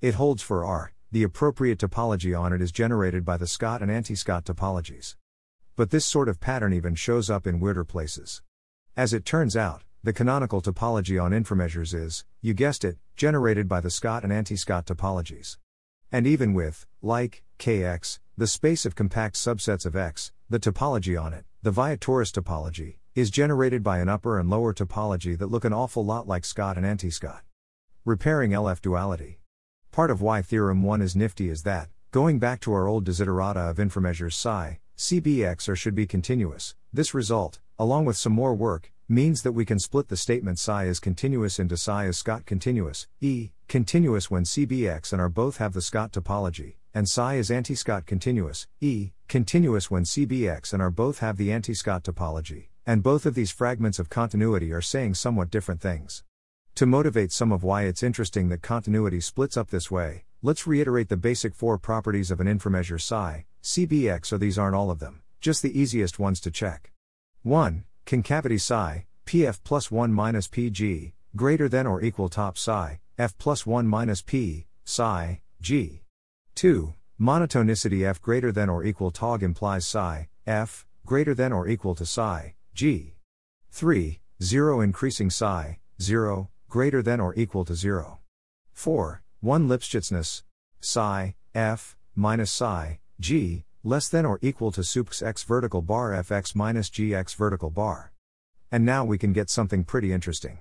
It 0.00 0.14
holds 0.14 0.42
for 0.42 0.64
R, 0.64 0.92
the 1.12 1.22
appropriate 1.22 1.78
topology 1.78 2.38
on 2.38 2.54
it 2.54 2.62
is 2.62 2.72
generated 2.72 3.22
by 3.22 3.36
the 3.36 3.46
Scott 3.46 3.82
and 3.82 3.90
anti-Scott 3.90 4.46
topologies. 4.46 5.16
But 5.76 5.90
this 5.90 6.06
sort 6.06 6.30
of 6.30 6.40
pattern 6.40 6.72
even 6.72 6.94
shows 6.94 7.28
up 7.28 7.46
in 7.46 7.60
weirder 7.60 7.84
places. 7.84 8.40
As 8.96 9.12
it 9.12 9.26
turns 9.26 9.54
out, 9.54 9.82
the 10.02 10.14
canonical 10.14 10.62
topology 10.62 11.22
on 11.22 11.32
inframeasures 11.32 11.92
is, 11.92 12.24
you 12.40 12.54
guessed 12.54 12.82
it, 12.82 12.96
generated 13.16 13.68
by 13.68 13.80
the 13.80 13.90
Scott 13.90 14.24
and 14.24 14.32
anti-Scott 14.32 14.86
topologies. 14.86 15.58
And 16.10 16.26
even 16.26 16.54
with, 16.54 16.86
like, 17.02 17.42
kx, 17.58 18.18
the 18.38 18.46
space 18.46 18.86
of 18.86 18.94
compact 18.94 19.34
subsets 19.34 19.84
of 19.84 19.94
X, 19.94 20.32
the 20.48 20.58
topology 20.58 21.22
on 21.22 21.34
it, 21.34 21.44
the 21.62 21.70
Vietoris 21.70 22.32
topology, 22.32 22.96
is 23.14 23.28
generated 23.28 23.82
by 23.82 23.98
an 23.98 24.08
upper 24.08 24.38
and 24.38 24.48
lower 24.48 24.72
topology 24.72 25.36
that 25.36 25.50
look 25.50 25.64
an 25.64 25.72
awful 25.72 26.04
lot 26.04 26.28
like 26.28 26.44
Scott 26.44 26.76
and 26.76 26.86
anti-Scott. 26.86 27.42
Repairing 28.04 28.52
LF 28.52 28.80
duality. 28.80 29.40
Part 29.90 30.12
of 30.12 30.22
why 30.22 30.42
theorem 30.42 30.84
1 30.84 31.02
is 31.02 31.16
nifty 31.16 31.48
is 31.48 31.64
that, 31.64 31.88
going 32.12 32.38
back 32.38 32.60
to 32.60 32.72
our 32.72 32.86
old 32.86 33.04
desiderata 33.04 33.68
of 33.68 33.78
inframeasures 33.78 34.34
psi, 34.34 34.78
CBX 34.96 35.68
or 35.68 35.74
should 35.74 35.96
be 35.96 36.06
continuous, 36.06 36.76
this 36.92 37.12
result, 37.12 37.58
along 37.80 38.04
with 38.04 38.16
some 38.16 38.32
more 38.32 38.54
work, 38.54 38.92
means 39.08 39.42
that 39.42 39.52
we 39.52 39.64
can 39.64 39.80
split 39.80 40.06
the 40.06 40.16
statement 40.16 40.60
psi 40.60 40.84
is 40.84 41.00
continuous 41.00 41.58
into 41.58 41.76
psi 41.76 42.06
is 42.06 42.16
Scott 42.16 42.46
continuous, 42.46 43.08
e, 43.20 43.50
continuous 43.66 44.30
when 44.30 44.44
CBX 44.44 45.12
and 45.12 45.20
are 45.20 45.28
both 45.28 45.56
have 45.56 45.72
the 45.72 45.82
Scott 45.82 46.12
topology, 46.12 46.74
and 46.94 47.08
psi 47.08 47.34
is 47.34 47.50
anti-Scott 47.50 48.06
continuous, 48.06 48.68
e, 48.80 49.10
continuous 49.26 49.90
when 49.90 50.04
CBX 50.04 50.72
and 50.72 50.80
are 50.80 50.92
both 50.92 51.18
have 51.18 51.36
the 51.36 51.50
anti-Scott 51.50 52.04
topology, 52.04 52.68
and 52.86 53.02
both 53.02 53.26
of 53.26 53.34
these 53.34 53.50
fragments 53.50 53.98
of 53.98 54.08
continuity 54.08 54.72
are 54.72 54.80
saying 54.80 55.14
somewhat 55.14 55.50
different 55.50 55.80
things. 55.80 56.24
To 56.76 56.86
motivate 56.86 57.32
some 57.32 57.52
of 57.52 57.62
why 57.62 57.82
it's 57.82 58.02
interesting 58.02 58.48
that 58.48 58.62
continuity 58.62 59.20
splits 59.20 59.56
up 59.56 59.70
this 59.70 59.90
way, 59.90 60.24
let's 60.42 60.66
reiterate 60.66 61.08
the 61.08 61.16
basic 61.16 61.54
four 61.54 61.78
properties 61.78 62.30
of 62.30 62.40
an 62.40 62.46
inframeasure 62.46 63.00
psi, 63.00 63.44
CBX 63.62 64.32
or 64.32 64.38
these 64.38 64.58
aren't 64.58 64.76
all 64.76 64.90
of 64.90 64.98
them, 64.98 65.22
just 65.40 65.62
the 65.62 65.78
easiest 65.78 66.18
ones 66.18 66.40
to 66.40 66.50
check. 66.50 66.92
1. 67.42 67.84
Concavity 68.06 68.58
psi, 68.58 69.06
pf 69.26 69.60
plus 69.62 69.90
1 69.90 70.12
minus 70.12 70.48
pg, 70.48 71.14
greater 71.36 71.68
than 71.68 71.86
or 71.86 72.02
equal 72.02 72.28
top 72.28 72.56
psi, 72.56 73.00
f 73.18 73.36
plus 73.38 73.66
1 73.66 73.86
minus 73.86 74.22
p, 74.22 74.66
psi, 74.84 75.40
g. 75.60 76.02
2. 76.54 76.94
Monotonicity 77.20 78.06
f 78.06 78.22
greater 78.22 78.50
than 78.50 78.70
or 78.70 78.82
equal 78.84 79.10
tog 79.10 79.42
implies 79.42 79.86
psi, 79.86 80.28
f, 80.46 80.86
greater 81.04 81.34
than 81.34 81.52
or 81.52 81.68
equal 81.68 81.94
to 81.94 82.06
psi, 82.06 82.54
g. 82.74 83.14
3. 83.70 84.20
0 84.42 84.80
increasing 84.80 85.28
psi, 85.30 85.78
0, 86.00 86.48
greater 86.68 87.02
than 87.02 87.20
or 87.20 87.34
equal 87.34 87.64
to 87.64 87.74
0. 87.74 88.20
4. 88.72 89.22
1 89.40 89.68
Lipschitzness, 89.68 90.42
psi, 90.80 91.34
f, 91.54 91.96
minus 92.14 92.50
psi, 92.50 93.00
g, 93.18 93.64
less 93.82 94.08
than 94.08 94.26
or 94.26 94.38
equal 94.42 94.70
to 94.70 94.82
supx 94.82 95.22
x 95.22 95.42
vertical 95.42 95.80
bar 95.80 96.10
fx 96.12 96.54
minus 96.54 96.90
gx 96.90 97.34
vertical 97.34 97.70
bar. 97.70 98.12
And 98.70 98.84
now 98.84 99.04
we 99.04 99.16
can 99.16 99.32
get 99.32 99.48
something 99.48 99.84
pretty 99.84 100.12
interesting. 100.12 100.58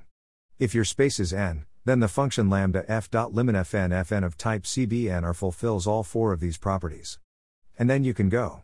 If 0.57 0.73
your 0.73 0.85
space 0.85 1.19
is 1.19 1.33
n, 1.33 1.65
then 1.83 1.99
the 1.99 2.07
function 2.07 2.49
lambda 2.49 2.85
f 2.87 3.09
dot 3.09 3.33
limit 3.33 3.55
fn 3.55 3.91
fn 3.91 4.25
of 4.25 4.37
type 4.37 4.63
CBN 4.63 5.23
are 5.23 5.33
fulfills 5.33 5.87
all 5.87 6.03
four 6.03 6.31
of 6.31 6.39
these 6.39 6.57
properties. 6.57 7.19
And 7.77 7.89
then 7.89 8.03
you 8.03 8.13
can 8.13 8.29
go. 8.29 8.61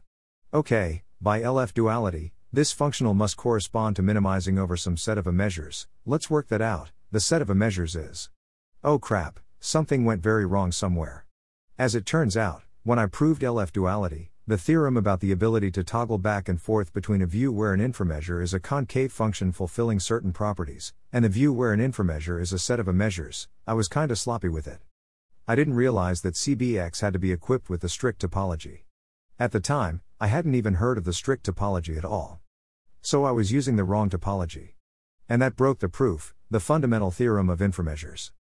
Okay, 0.54 1.04
by 1.22 1.42
LF 1.42 1.74
duality, 1.74 2.34
this 2.56 2.72
functional 2.72 3.14
must 3.14 3.36
correspond 3.36 3.98
to 3.98 4.02
minimizing 4.02 4.58
over 4.58 4.78
some 4.78 4.96
set 4.96 5.18
of 5.18 5.28
a 5.28 5.32
measures. 5.32 5.88
Let's 6.06 6.30
work 6.30 6.48
that 6.48 6.62
out. 6.62 6.92
The 7.12 7.20
set 7.20 7.42
of 7.42 7.50
a 7.50 7.56
measures 7.56 7.96
is. 7.96 8.30
Oh 8.84 8.98
crap, 8.98 9.42
something 9.60 10.06
went 10.06 10.24
very 10.24 10.46
wrong 10.46 10.72
somewhere. 10.72 11.26
As 11.78 11.96
it 11.96 12.06
turns 12.06 12.38
out, 12.38 12.64
when 12.84 12.98
I 12.98 13.08
proved 13.08 13.42
LF 13.42 13.74
duality, 13.74 14.32
the 14.48 14.58
theorem 14.58 14.96
about 14.96 15.20
the 15.20 15.32
ability 15.34 15.72
to 15.72 15.84
toggle 15.84 16.18
back 16.18 16.48
and 16.48 16.62
forth 16.62 16.94
between 16.94 17.22
a 17.22 17.26
view 17.26 17.52
where 17.52 17.74
an 17.74 17.82
inframeasure 17.82 18.42
is 18.42 18.54
a 18.54 18.60
concave 18.60 19.12
function 19.12 19.52
fulfilling 19.52 20.00
certain 20.00 20.32
properties, 20.32 20.94
and 21.12 21.26
the 21.26 21.30
view 21.30 21.52
where 21.52 21.74
an 21.74 21.80
inframeasure 21.80 22.40
is 22.40 22.54
a 22.54 22.60
set 22.60 22.80
of 22.80 22.88
a 22.88 22.94
measures, 22.94 23.50
I 23.68 23.74
was 23.74 23.90
kinda 23.90 24.16
sloppy 24.16 24.50
with 24.50 24.68
it. 24.68 24.82
I 25.48 25.56
didn't 25.56 25.74
realize 25.74 26.22
that 26.22 26.36
CBX 26.36 27.02
had 27.02 27.12
to 27.14 27.20
be 27.20 27.32
equipped 27.32 27.70
with 27.70 27.82
the 27.82 27.90
strict 27.90 28.22
topology. 28.22 28.84
At 29.38 29.52
the 29.52 29.60
time, 29.60 30.02
I 30.22 30.28
hadn't 30.28 30.56
even 30.56 30.76
heard 30.76 30.98
of 30.98 31.04
the 31.04 31.12
strict 31.12 31.46
topology 31.46 31.98
at 31.98 32.06
all. 32.06 32.40
So 33.06 33.24
I 33.24 33.30
was 33.30 33.52
using 33.52 33.76
the 33.76 33.84
wrong 33.84 34.10
topology. 34.10 34.70
And 35.30 35.40
that 35.40 35.56
broke 35.56 35.78
the 35.78 35.88
proof, 35.88 36.34
the 36.50 36.60
fundamental 36.60 37.12
theorem 37.12 37.52
of 37.52 37.60
inframeasures. 37.60 38.32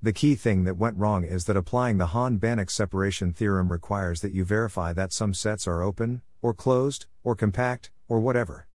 The 0.00 0.12
key 0.12 0.36
thing 0.36 0.62
that 0.62 0.76
went 0.76 0.96
wrong 0.96 1.24
is 1.24 1.46
that 1.46 1.56
applying 1.56 1.98
the 1.98 2.06
Hahn-Banach 2.06 2.70
separation 2.70 3.32
theorem 3.32 3.72
requires 3.72 4.20
that 4.20 4.32
you 4.32 4.44
verify 4.44 4.92
that 4.92 5.12
some 5.12 5.34
sets 5.34 5.66
are 5.66 5.82
open, 5.82 6.22
or 6.40 6.54
closed, 6.54 7.06
or 7.24 7.34
compact, 7.34 7.90
or 8.06 8.20
whatever. 8.20 8.68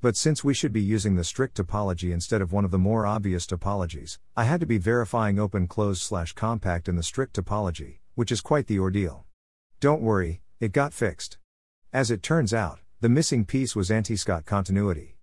But 0.00 0.16
since 0.16 0.44
we 0.44 0.54
should 0.54 0.72
be 0.72 0.80
using 0.80 1.16
the 1.16 1.24
strict 1.24 1.56
topology 1.56 2.12
instead 2.12 2.40
of 2.40 2.52
one 2.52 2.64
of 2.64 2.70
the 2.70 2.78
more 2.78 3.04
obvious 3.04 3.44
topologies, 3.44 4.18
I 4.36 4.44
had 4.44 4.60
to 4.60 4.66
be 4.66 4.78
verifying 4.78 5.36
open 5.36 5.66
closed 5.66 6.02
slash 6.02 6.32
compact 6.32 6.88
in 6.88 6.94
the 6.94 7.02
strict 7.02 7.34
topology, 7.34 7.98
which 8.14 8.30
is 8.30 8.40
quite 8.40 8.68
the 8.68 8.78
ordeal. 8.78 9.26
Don't 9.80 10.00
worry, 10.00 10.42
it 10.60 10.70
got 10.70 10.94
fixed. 10.94 11.38
As 11.92 12.12
it 12.12 12.22
turns 12.22 12.54
out, 12.54 12.78
the 13.02 13.08
missing 13.08 13.44
piece 13.44 13.74
was 13.74 13.90
anti-Scott 13.90 14.44
continuity. 14.44 15.16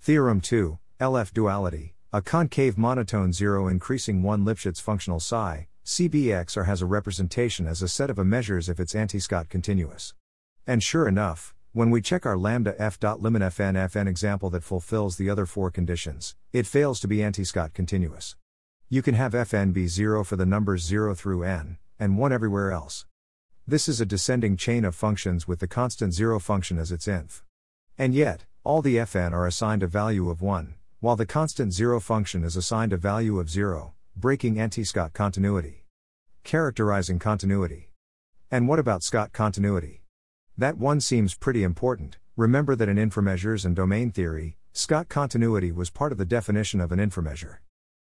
Theorem 0.00 0.40
2, 0.40 0.78
LF 1.00 1.32
duality, 1.32 1.96
a 2.12 2.22
concave 2.22 2.78
monotone 2.78 3.32
zero 3.32 3.66
increasing 3.66 4.22
1 4.22 4.44
Lipschitz 4.44 4.80
functional 4.80 5.18
psi, 5.18 5.66
CBX 5.84 6.56
or 6.56 6.62
has 6.62 6.80
a 6.80 6.86
representation 6.86 7.66
as 7.66 7.82
a 7.82 7.88
set 7.88 8.08
of 8.08 8.20
a 8.20 8.24
measures 8.24 8.68
if 8.68 8.78
it's 8.78 8.94
anti-Scott 8.94 9.48
continuous. 9.48 10.14
And 10.64 10.80
sure 10.80 11.08
enough, 11.08 11.56
when 11.72 11.90
we 11.90 12.00
check 12.00 12.24
our 12.24 12.38
lambda 12.38 12.80
f 12.80 13.00
dot 13.00 13.20
limit 13.20 13.42
fn 13.42 13.74
fn 13.74 14.06
example 14.06 14.48
that 14.50 14.62
fulfills 14.62 15.16
the 15.16 15.28
other 15.28 15.44
four 15.44 15.72
conditions, 15.72 16.36
it 16.52 16.68
fails 16.68 17.00
to 17.00 17.08
be 17.08 17.20
anti-Scott 17.20 17.74
continuous. 17.74 18.36
You 18.88 19.02
can 19.02 19.16
have 19.16 19.32
fn 19.32 19.72
be 19.72 19.88
0 19.88 20.22
for 20.22 20.36
the 20.36 20.46
numbers 20.46 20.84
0 20.84 21.16
through 21.16 21.42
n, 21.42 21.78
and 21.98 22.16
1 22.16 22.32
everywhere 22.32 22.70
else. 22.70 23.06
This 23.66 23.88
is 23.88 23.98
a 23.98 24.04
descending 24.04 24.58
chain 24.58 24.84
of 24.84 24.94
functions 24.94 25.48
with 25.48 25.60
the 25.60 25.66
constant 25.66 26.12
0 26.12 26.38
function 26.38 26.76
as 26.76 26.92
its 26.92 27.08
inf. 27.08 27.42
And 27.96 28.14
yet, 28.14 28.44
all 28.62 28.82
the 28.82 28.96
fn 28.96 29.32
are 29.32 29.46
assigned 29.46 29.82
a 29.82 29.86
value 29.86 30.28
of 30.28 30.42
1, 30.42 30.74
while 31.00 31.16
the 31.16 31.24
constant 31.24 31.72
zero 31.72 31.98
function 31.98 32.44
is 32.44 32.56
assigned 32.56 32.92
a 32.92 32.98
value 32.98 33.38
of 33.38 33.48
zero, 33.48 33.94
breaking 34.14 34.60
anti-Scott 34.60 35.14
continuity. 35.14 35.86
Characterizing 36.42 37.18
continuity. 37.18 37.90
And 38.50 38.68
what 38.68 38.78
about 38.78 39.02
Scott 39.02 39.32
continuity? 39.32 40.02
That 40.58 40.76
one 40.76 41.00
seems 41.00 41.34
pretty 41.34 41.62
important. 41.62 42.18
Remember 42.36 42.76
that 42.76 42.90
in 42.90 42.98
inframeasures 42.98 43.64
and 43.64 43.74
domain 43.74 44.10
theory, 44.10 44.58
Scott 44.72 45.08
continuity 45.08 45.72
was 45.72 45.88
part 45.88 46.12
of 46.12 46.18
the 46.18 46.26
definition 46.26 46.82
of 46.82 46.92
an 46.92 46.98
inframeasure. 46.98 47.58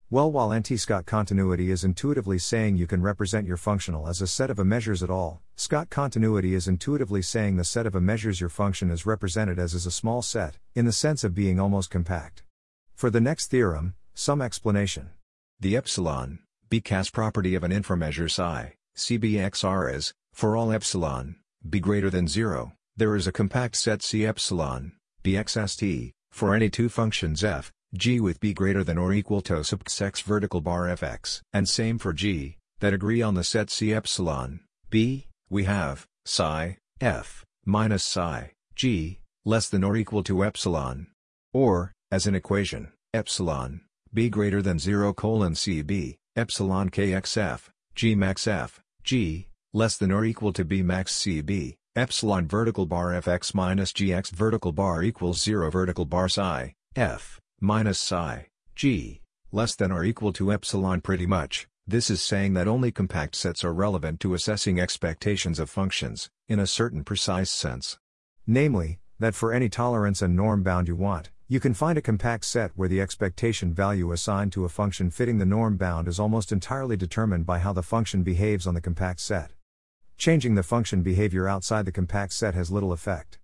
Well, 0.10 0.32
while 0.32 0.54
anti-Scott 0.54 1.06
continuity 1.06 1.70
is 1.70 1.84
intuitively 1.84 2.40
saying 2.40 2.78
you 2.78 2.88
can 2.88 3.02
represent 3.02 3.46
your 3.46 3.58
functional 3.58 4.08
as 4.08 4.22
a 4.22 4.28
set 4.28 4.50
of 4.50 4.58
a 4.58 4.64
measures 4.64 5.04
at 5.04 5.10
all, 5.10 5.42
Scott 5.58 5.90
continuity 5.90 6.54
is 6.54 6.66
intuitively 6.66 7.22
saying 7.22 7.58
the 7.58 7.66
set 7.66 7.86
of 7.86 7.94
a 7.94 8.00
measures 8.00 8.40
your 8.40 8.50
function 8.50 8.90
is 8.90 9.06
represented 9.06 9.60
as 9.60 9.74
is 9.74 9.86
a 9.86 9.92
small 9.92 10.22
set, 10.22 10.60
in 10.74 10.86
the 10.86 10.94
sense 10.94 11.26
of 11.26 11.36
being 11.36 11.60
almost 11.60 11.90
compact. 11.90 12.44
For 12.96 13.10
the 13.10 13.20
next 13.20 13.48
theorem, 13.48 13.96
some 14.14 14.42
explanation. 14.42 15.10
The 15.60 15.76
epsilon, 15.76 16.40
bcas 16.70 17.12
property 17.12 17.54
of 17.56 17.66
an 17.66 17.72
inframeasure 17.72 18.32
psi, 18.32 18.76
CBXR 18.96 19.94
is, 19.94 20.14
for 20.32 20.56
all 20.56 20.72
epsilon, 20.72 21.36
b 21.70 21.82
greater 21.82 22.10
than 22.10 22.30
0, 22.30 22.72
There 22.96 23.14
is 23.18 23.28
a 23.28 23.34
compact 23.34 23.76
set 23.76 24.02
C 24.02 24.26
epsilon, 24.26 24.94
bxst, 25.26 26.14
for 26.32 26.56
any 26.56 26.70
two 26.70 26.88
functions 26.88 27.44
f, 27.44 27.74
g 27.96 28.20
with 28.20 28.40
b 28.40 28.54
greater 28.54 28.84
than 28.84 28.98
or 28.98 29.14
equal 29.14 29.42
to 29.42 29.54
subx 29.54 30.02
x 30.02 30.22
vertical 30.22 30.62
bar 30.62 30.88
fx. 30.88 31.42
And 31.54 31.68
same 31.70 31.98
for 31.98 32.14
g, 32.14 32.58
that 32.80 32.94
agree 32.94 33.22
on 33.22 33.34
the 33.34 33.44
set 33.44 33.70
C 33.70 33.94
epsilon, 33.94 34.60
b, 34.90 35.28
we 35.50 35.64
have, 35.64 36.06
psi, 36.26 36.78
f, 37.00 37.46
minus 37.66 38.04
psi, 38.04 38.52
g, 38.76 39.20
less 39.46 39.70
than 39.70 39.84
or 39.84 39.96
equal 39.96 40.24
to 40.24 40.44
epsilon. 40.44 41.08
Or, 41.54 41.94
as 42.12 42.28
an 42.28 42.36
equation, 42.36 42.92
epsilon, 43.14 43.82
b 44.14 44.30
greater 44.30 44.62
than 44.62 44.80
0 44.80 45.14
colon 45.14 45.54
cb, 45.54 46.18
epsilon 46.36 46.90
kxf, 46.90 47.70
g 47.96 48.16
max 48.16 48.48
f, 48.48 48.82
g, 49.04 49.48
less 49.74 49.98
than 49.98 50.12
or 50.12 50.26
equal 50.26 50.54
to 50.54 50.66
b 50.66 50.82
max 50.82 51.18
cb, 51.20 51.78
epsilon 51.96 52.48
vertical 52.48 52.86
bar 52.86 53.12
fx 53.14 53.56
minus 53.56 53.92
gx 53.92 54.30
vertical 54.30 54.72
bar 54.72 55.02
equals 55.02 55.42
0 55.42 55.72
vertical 55.72 56.06
bar 56.06 56.30
psi, 56.30 56.74
f, 56.96 57.40
minus 57.60 58.00
psi, 58.00 58.48
g, 58.76 59.22
less 59.52 59.76
than 59.76 59.92
or 59.92 60.04
equal 60.04 60.32
to 60.32 60.52
epsilon 60.52 61.02
pretty 61.02 61.26
much, 61.26 61.68
this 61.88 62.10
is 62.12 62.22
saying 62.22 62.54
that 62.54 62.68
only 62.68 62.92
compact 62.92 63.34
sets 63.34 63.64
are 63.64 63.74
relevant 63.74 64.20
to 64.20 64.36
assessing 64.36 64.80
expectations 64.80 65.58
of 65.58 65.70
functions, 65.70 66.30
in 66.48 66.60
a 66.60 66.68
certain 66.68 67.04
precise 67.04 67.50
sense. 67.50 67.98
Namely, 68.46 69.00
that 69.20 69.34
for 69.34 69.52
any 69.52 69.70
tolerance 69.70 70.22
and 70.22 70.36
norm 70.36 70.62
bound 70.62 70.88
you 70.88 70.96
want, 70.96 71.32
you 71.48 71.60
can 71.60 71.74
find 71.74 71.98
a 71.98 72.02
compact 72.02 72.46
set 72.46 72.72
where 72.76 72.90
the 72.90 73.02
expectation 73.02 73.74
value 73.74 74.12
assigned 74.12 74.52
to 74.52 74.66
a 74.66 74.70
function 74.70 75.10
fitting 75.10 75.40
the 75.40 75.46
norm 75.46 75.78
bound 75.78 76.08
is 76.08 76.20
almost 76.20 76.52
entirely 76.52 76.98
determined 76.98 77.46
by 77.46 77.58
how 77.58 77.74
the 77.74 77.82
function 77.82 78.22
behaves 78.22 78.68
on 78.68 78.76
the 78.76 78.82
compact 78.82 79.20
set. 79.20 79.54
Changing 80.18 80.56
the 80.56 80.64
function 80.64 81.02
behavior 81.02 81.48
outside 81.48 81.86
the 81.86 81.92
compact 81.92 82.34
set 82.34 82.54
has 82.54 82.70
little 82.70 82.92
effect. 82.92 83.40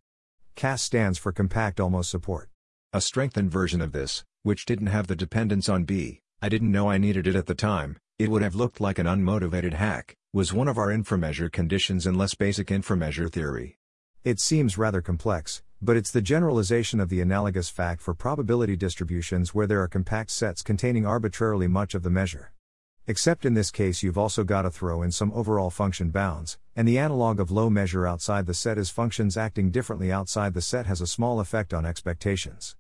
CAS 0.56 0.84
stands 0.84 1.18
for 1.18 1.32
Compact 1.32 1.80
Almost 1.80 2.12
Support. 2.12 2.50
A 2.96 3.02
strengthened 3.02 3.50
version 3.50 3.82
of 3.82 3.92
this, 3.92 4.24
which 4.44 4.68
didn't 4.68 4.86
have 4.86 5.08
the 5.08 5.16
dependence 5.16 5.68
on 5.68 5.84
B, 5.84 6.22
I 6.44 6.50
didn't 6.50 6.72
know 6.72 6.92
I 6.92 7.00
needed 7.00 7.26
it 7.26 7.36
at 7.36 7.48
the 7.48 7.56
time, 7.56 7.98
it 8.20 8.30
would 8.30 8.44
have 8.44 8.54
looked 8.54 8.80
like 8.80 9.00
an 9.00 9.08
unmotivated 9.08 9.74
hack, 9.74 10.16
was 10.32 10.54
one 10.54 10.68
of 10.68 10.78
our 10.78 10.90
inframeasure 10.90 11.52
conditions 11.52 12.06
in 12.06 12.14
less 12.14 12.36
basic 12.36 12.68
inframeasure 12.68 13.32
theory. 13.32 13.80
It 14.24 14.40
seems 14.40 14.78
rather 14.78 15.02
complex, 15.02 15.64
but 15.82 15.98
it's 15.98 16.12
the 16.12 16.22
generalization 16.22 17.00
of 17.00 17.10
the 17.10 17.20
analogous 17.20 17.68
fact 17.68 18.00
for 18.00 18.14
probability 18.14 18.76
distributions 18.76 19.56
where 19.56 19.66
there 19.66 19.82
are 19.82 19.88
compact 19.88 20.30
sets 20.30 20.62
containing 20.62 21.04
arbitrarily 21.04 21.68
much 21.68 21.96
of 21.96 22.04
the 22.04 22.12
measure. 22.12 22.54
Except 23.08 23.44
in 23.44 23.56
this 23.56 23.72
case, 23.72 24.04
you've 24.04 24.20
also 24.20 24.44
got 24.44 24.62
to 24.62 24.70
throw 24.70 25.02
in 25.02 25.12
some 25.12 25.34
overall 25.34 25.72
function 25.72 26.12
bounds, 26.12 26.60
and 26.76 26.88
the 26.88 27.00
analog 27.00 27.40
of 27.40 27.50
low 27.50 27.72
measure 27.72 28.06
outside 28.06 28.46
the 28.46 28.54
set 28.54 28.78
is 28.78 28.92
functions 28.92 29.36
acting 29.36 29.72
differently 29.72 30.12
outside 30.12 30.54
the 30.54 30.62
set 30.62 30.86
has 30.86 31.02
a 31.02 31.08
small 31.08 31.40
effect 31.40 31.74
on 31.74 31.88
expectations. 31.88 32.76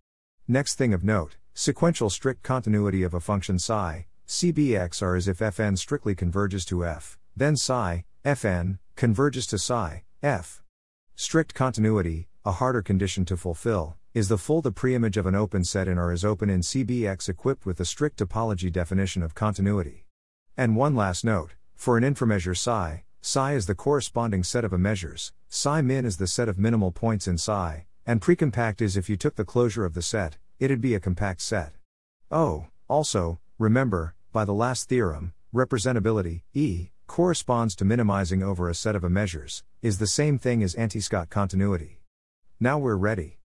Next 0.47 0.75
thing 0.75 0.93
of 0.93 1.05
note 1.05 1.37
sequential 1.53 2.09
strict 2.09 2.43
continuity 2.43 3.03
of 3.03 3.13
a 3.13 3.21
function 3.21 3.57
psi, 3.57 4.07
CBX 4.27 5.01
are 5.01 5.15
as 5.15 5.29
if 5.29 5.39
fn 5.39 5.77
strictly 5.77 6.15
converges 6.15 6.65
to 6.65 6.85
f, 6.85 7.17
then 7.33 7.55
psi, 7.55 8.03
fn, 8.25 8.77
converges 8.97 9.47
to 9.47 9.57
psi, 9.57 10.03
f. 10.21 10.61
Strict 11.15 11.53
continuity, 11.53 12.27
a 12.43 12.51
harder 12.51 12.81
condition 12.81 13.23
to 13.23 13.37
fulfill, 13.37 13.95
is 14.13 14.27
the 14.27 14.37
full 14.37 14.61
the 14.61 14.73
preimage 14.73 15.15
of 15.15 15.25
an 15.25 15.35
open 15.35 15.63
set 15.63 15.87
in 15.87 15.97
R 15.97 16.11
is 16.11 16.25
open 16.25 16.49
in 16.49 16.59
CBX 16.59 17.29
equipped 17.29 17.65
with 17.65 17.77
the 17.77 17.85
strict 17.85 18.19
topology 18.19 18.69
definition 18.69 19.23
of 19.23 19.35
continuity. 19.35 20.07
And 20.57 20.75
one 20.75 20.93
last 20.93 21.23
note 21.23 21.51
for 21.73 21.95
an 21.95 22.03
inframeasure 22.03 22.57
psi, 22.57 23.05
psi 23.21 23.53
is 23.53 23.65
the 23.65 23.75
corresponding 23.75 24.43
set 24.43 24.65
of 24.65 24.73
a 24.73 24.77
measures, 24.77 25.31
psi 25.47 25.81
min 25.81 26.05
is 26.05 26.17
the 26.17 26.27
set 26.27 26.49
of 26.49 26.59
minimal 26.59 26.91
points 26.91 27.29
in 27.29 27.37
psi, 27.37 27.85
and 28.05 28.21
precompact 28.21 28.81
is 28.81 28.97
if 28.97 29.09
you 29.09 29.17
took 29.17 29.35
the 29.35 29.45
closure 29.45 29.85
of 29.85 29.93
the 29.93 30.01
set, 30.01 30.37
it'd 30.59 30.81
be 30.81 30.95
a 30.95 30.99
compact 30.99 31.41
set. 31.41 31.73
Oh, 32.29 32.67
also, 32.87 33.39
remember, 33.57 34.15
by 34.31 34.45
the 34.45 34.53
last 34.53 34.89
theorem, 34.89 35.33
representability, 35.53 36.41
E, 36.53 36.89
corresponds 37.07 37.75
to 37.75 37.85
minimizing 37.85 38.41
over 38.41 38.69
a 38.69 38.75
set 38.75 38.95
of 38.95 39.03
a 39.03 39.09
measures, 39.09 39.63
is 39.81 39.99
the 39.99 40.07
same 40.07 40.37
thing 40.37 40.63
as 40.63 40.75
anti-Scott 40.75 41.29
continuity. 41.29 42.01
Now 42.59 42.77
we're 42.79 42.95
ready. 42.95 43.39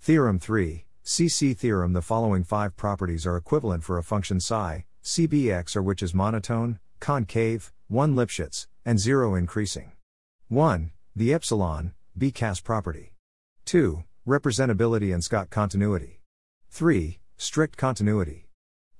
Theorem 0.00 0.38
3, 0.38 0.84
CC 1.04 1.56
theorem 1.56 1.92
The 1.92 2.02
following 2.02 2.44
five 2.44 2.76
properties 2.76 3.26
are 3.26 3.36
equivalent 3.36 3.84
for 3.84 3.98
a 3.98 4.02
function 4.02 4.40
psi, 4.40 4.84
CBX 5.02 5.76
or 5.76 5.82
which 5.82 6.02
is 6.02 6.14
monotone, 6.14 6.78
concave, 7.00 7.72
1 7.88 8.14
Lipschitz, 8.14 8.66
and 8.84 8.98
0 8.98 9.34
increasing. 9.34 9.92
1. 10.48 10.90
The 11.16 11.32
epsilon, 11.32 11.94
BCAS 12.18 12.62
property. 12.62 13.13
2. 13.64 14.04
Representability 14.26 15.12
and 15.12 15.22
Scott 15.22 15.50
continuity. 15.50 16.20
3. 16.70 17.18
Strict 17.36 17.76
continuity. 17.76 18.48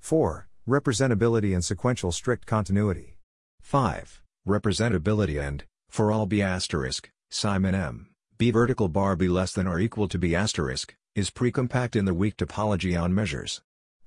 4. 0.00 0.48
Representability 0.68 1.55
and 1.55 1.64
sequential 1.64 2.12
strict 2.12 2.46
continuity. 2.46 3.16
5. 3.61 4.22
Representability 4.46 5.40
and, 5.40 5.64
for 5.88 6.11
all 6.11 6.27
B 6.27 6.42
asterisk, 6.42 7.11
Simon 7.31 7.74
M, 7.74 8.09
B 8.38 8.50
vertical 8.50 8.88
bar 8.88 9.16
B 9.16 9.29
less 9.29 9.53
than 9.53 9.66
or 9.66 9.79
equal 9.79 10.09
to 10.09 10.18
B 10.18 10.35
asterisk, 10.35 10.94
is 11.14 11.31
precompact 11.31 11.96
in 11.96 12.05
the 12.05 12.14
weak 12.14 12.37
topology 12.37 13.00
on 13.00 13.14
measures. 13.14 13.62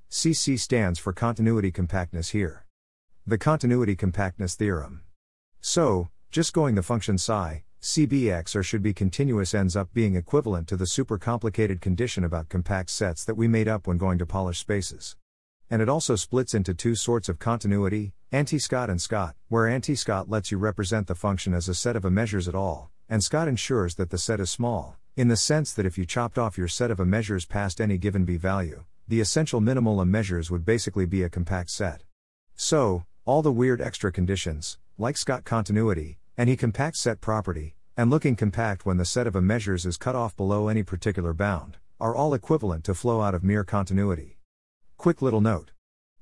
CC 0.09 0.59
stands 0.59 0.99
for 0.99 1.13
continuity 1.13 1.71
compactness 1.71 2.29
here. 2.29 2.65
The 3.25 3.37
continuity 3.37 3.95
compactness 3.95 4.55
theorem. 4.55 5.03
So, 5.61 6.09
just 6.31 6.53
going 6.53 6.75
the 6.75 6.83
function 6.83 7.17
psi, 7.17 7.63
CBX 7.81 8.55
or 8.55 8.63
should 8.63 8.81
be 8.81 8.93
continuous 8.93 9.53
ends 9.53 9.75
up 9.75 9.93
being 9.93 10.15
equivalent 10.15 10.67
to 10.67 10.75
the 10.75 10.87
super 10.87 11.17
complicated 11.17 11.79
condition 11.79 12.23
about 12.23 12.49
compact 12.49 12.89
sets 12.89 13.23
that 13.23 13.35
we 13.35 13.47
made 13.47 13.67
up 13.67 13.85
when 13.85 13.97
going 13.97 14.17
to 14.17 14.25
polish 14.25 14.59
spaces. 14.59 15.15
And 15.69 15.81
it 15.81 15.89
also 15.89 16.15
splits 16.15 16.53
into 16.53 16.73
two 16.73 16.95
sorts 16.95 17.29
of 17.29 17.39
continuity, 17.39 18.13
anti-Scott 18.31 18.89
and 18.89 19.01
Scott, 19.01 19.35
where 19.47 19.67
anti-Scott 19.67 20.29
lets 20.29 20.51
you 20.51 20.57
represent 20.57 21.07
the 21.07 21.15
function 21.15 21.53
as 21.53 21.69
a 21.69 21.75
set 21.75 21.95
of 21.95 22.03
a 22.03 22.09
measures 22.09 22.47
at 22.47 22.55
all, 22.55 22.89
and 23.09 23.23
Scott 23.23 23.47
ensures 23.47 23.95
that 23.95 24.09
the 24.09 24.17
set 24.17 24.39
is 24.39 24.49
small, 24.49 24.97
in 25.15 25.27
the 25.27 25.37
sense 25.37 25.71
that 25.73 25.85
if 25.85 25.97
you 25.97 26.05
chopped 26.05 26.37
off 26.37 26.57
your 26.57 26.67
set 26.67 26.89
of 26.89 26.99
a 26.99 27.05
measures 27.05 27.45
past 27.45 27.79
any 27.79 27.97
given 27.97 28.25
b 28.25 28.37
value, 28.37 28.85
the 29.07 29.21
essential 29.21 29.61
minimal 29.61 30.01
m 30.01 30.09
measures 30.09 30.49
would 30.49 30.65
basically 30.65 31.05
be 31.05 31.23
a 31.23 31.29
compact 31.29 31.69
set. 31.69 32.03
So, 32.55 33.05
all 33.23 33.41
the 33.41 33.51
weird 33.51 33.81
extra 33.81 34.11
conditions, 34.11 34.77
like 34.97 35.15
Scott 35.15 35.43
continuity, 35.43 36.17
any 36.37 36.55
compact 36.55 36.95
set 36.95 37.19
property, 37.19 37.73
and 37.97 38.11
looking 38.11 38.35
compact 38.35 38.85
when 38.85 38.97
the 38.97 39.05
set 39.05 39.25
of 39.25 39.35
a 39.35 39.41
measures 39.41 39.87
is 39.87 39.97
cut 39.97 40.15
off 40.15 40.37
below 40.37 40.67
any 40.67 40.83
particular 40.83 41.33
bound, 41.33 41.77
are 41.99 42.15
all 42.15 42.35
equivalent 42.35 42.83
to 42.83 42.93
flow 42.93 43.21
out 43.21 43.33
of 43.33 43.43
mere 43.43 43.63
continuity. 43.63 44.37
Quick 44.97 45.23
little 45.23 45.41
note. 45.41 45.71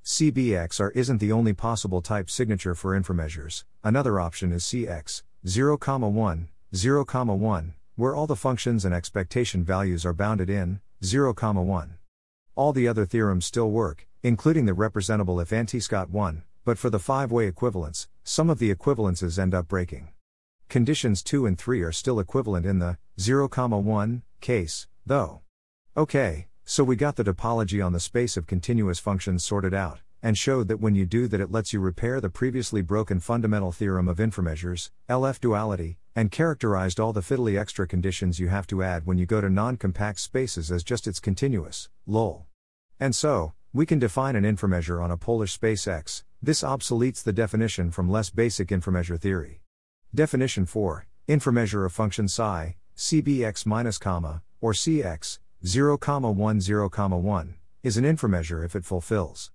CBXR 0.05 0.91
isn't 0.95 1.17
the 1.17 1.33
only 1.33 1.51
possible 1.51 2.01
type 2.01 2.29
signature 2.29 2.75
for 2.75 2.97
inframeasures, 2.97 3.65
another 3.83 4.17
option 4.17 4.53
is 4.53 4.63
CX, 4.63 5.23
0, 5.45 5.77
1, 5.77 6.47
0, 6.73 7.05
1, 7.05 7.73
where 7.97 8.15
all 8.15 8.27
the 8.27 8.37
functions 8.37 8.85
and 8.85 8.95
expectation 8.95 9.65
values 9.65 10.05
are 10.05 10.13
bounded 10.13 10.49
in, 10.49 10.79
0, 11.03 11.33
1. 11.33 11.97
All 12.55 12.71
the 12.71 12.87
other 12.87 13.05
theorems 13.05 13.45
still 13.45 13.69
work, 13.69 14.07
including 14.23 14.65
the 14.65 14.73
representable 14.73 15.41
if 15.41 15.51
anti-Scott 15.51 16.09
1, 16.09 16.43
but 16.63 16.77
for 16.77 16.89
the 16.89 16.99
five-way 16.99 17.47
equivalence, 17.47 18.07
some 18.27 18.49
of 18.49 18.57
the 18.57 18.73
equivalences 18.73 19.37
end 19.37 19.53
up 19.53 19.67
breaking. 19.67 20.09
Conditions 20.67 21.21
2 21.21 21.45
and 21.45 21.59
3 21.59 21.83
are 21.83 21.91
still 21.91 22.19
equivalent 22.19 22.65
in 22.65 22.79
the 22.79 22.97
0, 23.19 23.47
1 23.47 24.23
case, 24.41 24.87
though. 25.05 25.41
Okay, 25.95 26.47
so 26.65 26.83
we 26.83 26.95
got 26.95 27.17
the 27.17 27.23
topology 27.23 27.85
on 27.85 27.93
the 27.93 27.99
space 27.99 28.35
of 28.35 28.47
continuous 28.47 28.97
functions 28.97 29.43
sorted 29.43 29.75
out, 29.75 29.99
and 30.23 30.39
showed 30.39 30.67
that 30.69 30.79
when 30.79 30.95
you 30.95 31.05
do 31.05 31.27
that 31.27 31.39
it 31.39 31.51
lets 31.51 31.71
you 31.71 31.79
repair 31.79 32.19
the 32.19 32.31
previously 32.31 32.81
broken 32.81 33.19
fundamental 33.19 33.71
theorem 33.71 34.07
of 34.07 34.17
inframeasures, 34.17 34.89
LF 35.07 35.39
duality, 35.39 35.99
and 36.15 36.31
characterized 36.31 36.99
all 36.99 37.13
the 37.13 37.21
fiddly 37.21 37.59
extra 37.59 37.87
conditions 37.87 38.39
you 38.39 38.47
have 38.47 38.65
to 38.65 38.81
add 38.81 39.05
when 39.05 39.19
you 39.19 39.27
go 39.27 39.39
to 39.39 39.51
non-compact 39.51 40.19
spaces 40.19 40.71
as 40.71 40.83
just 40.83 41.05
its 41.05 41.19
continuous, 41.19 41.89
lol. 42.07 42.47
And 42.99 43.15
so, 43.15 43.53
we 43.71 43.85
can 43.85 43.99
define 43.99 44.35
an 44.35 44.45
inframeasure 44.45 45.03
on 45.03 45.11
a 45.11 45.17
Polish 45.17 45.51
space 45.51 45.87
X, 45.87 46.23
this 46.45 46.61
obsoletes 46.61 47.23
the 47.23 47.33
definition 47.33 47.89
from 47.89 48.07
less 48.07 48.29
basic 48.29 48.67
inframeasure 48.67 49.19
theory. 49.19 49.61
Definition 50.13 50.67
4, 50.67 51.07
inframeasure 51.27 51.87
of 51.87 51.91
function 51.91 52.27
psi, 52.27 52.75
cbx 52.95 53.65
minus 53.65 53.97
comma, 53.97 54.43
or 54.61 54.71
cx, 54.71 55.39
0, 55.65 55.97
1, 55.97 56.61
0, 56.61 56.89
1, 56.89 57.55
is 57.81 57.97
an 57.97 58.03
inframeasure 58.03 58.63
if 58.63 58.75
it 58.75 58.85
fulfills 58.85 59.49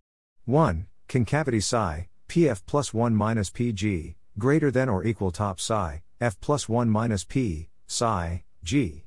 1. 0.46 0.86
Concavity 1.06 1.60
psi, 1.60 2.08
pf 2.28 2.62
plus 2.66 2.92
1 2.92 3.14
minus 3.14 3.50
pg, 3.50 4.16
greater 4.36 4.72
than 4.72 4.88
or 4.88 5.04
equal 5.04 5.30
top 5.30 5.60
psi, 5.60 6.02
f 6.20 6.40
plus 6.40 6.68
1 6.68 6.90
minus 6.90 7.22
p, 7.22 7.68
psi, 7.86 8.42
g. 8.64 9.04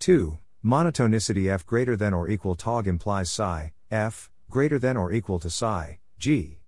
2. 0.00 0.36
Monotonicity 0.62 1.50
f 1.50 1.64
greater 1.64 1.96
than 1.96 2.12
or 2.12 2.28
equal 2.28 2.54
tog 2.54 2.86
implies 2.86 3.30
psi, 3.30 3.72
f, 3.90 4.30
greater 4.50 4.78
than 4.78 4.98
or 4.98 5.12
equal 5.12 5.38
to 5.38 5.48
psi, 5.48 5.98
g. 6.18 6.58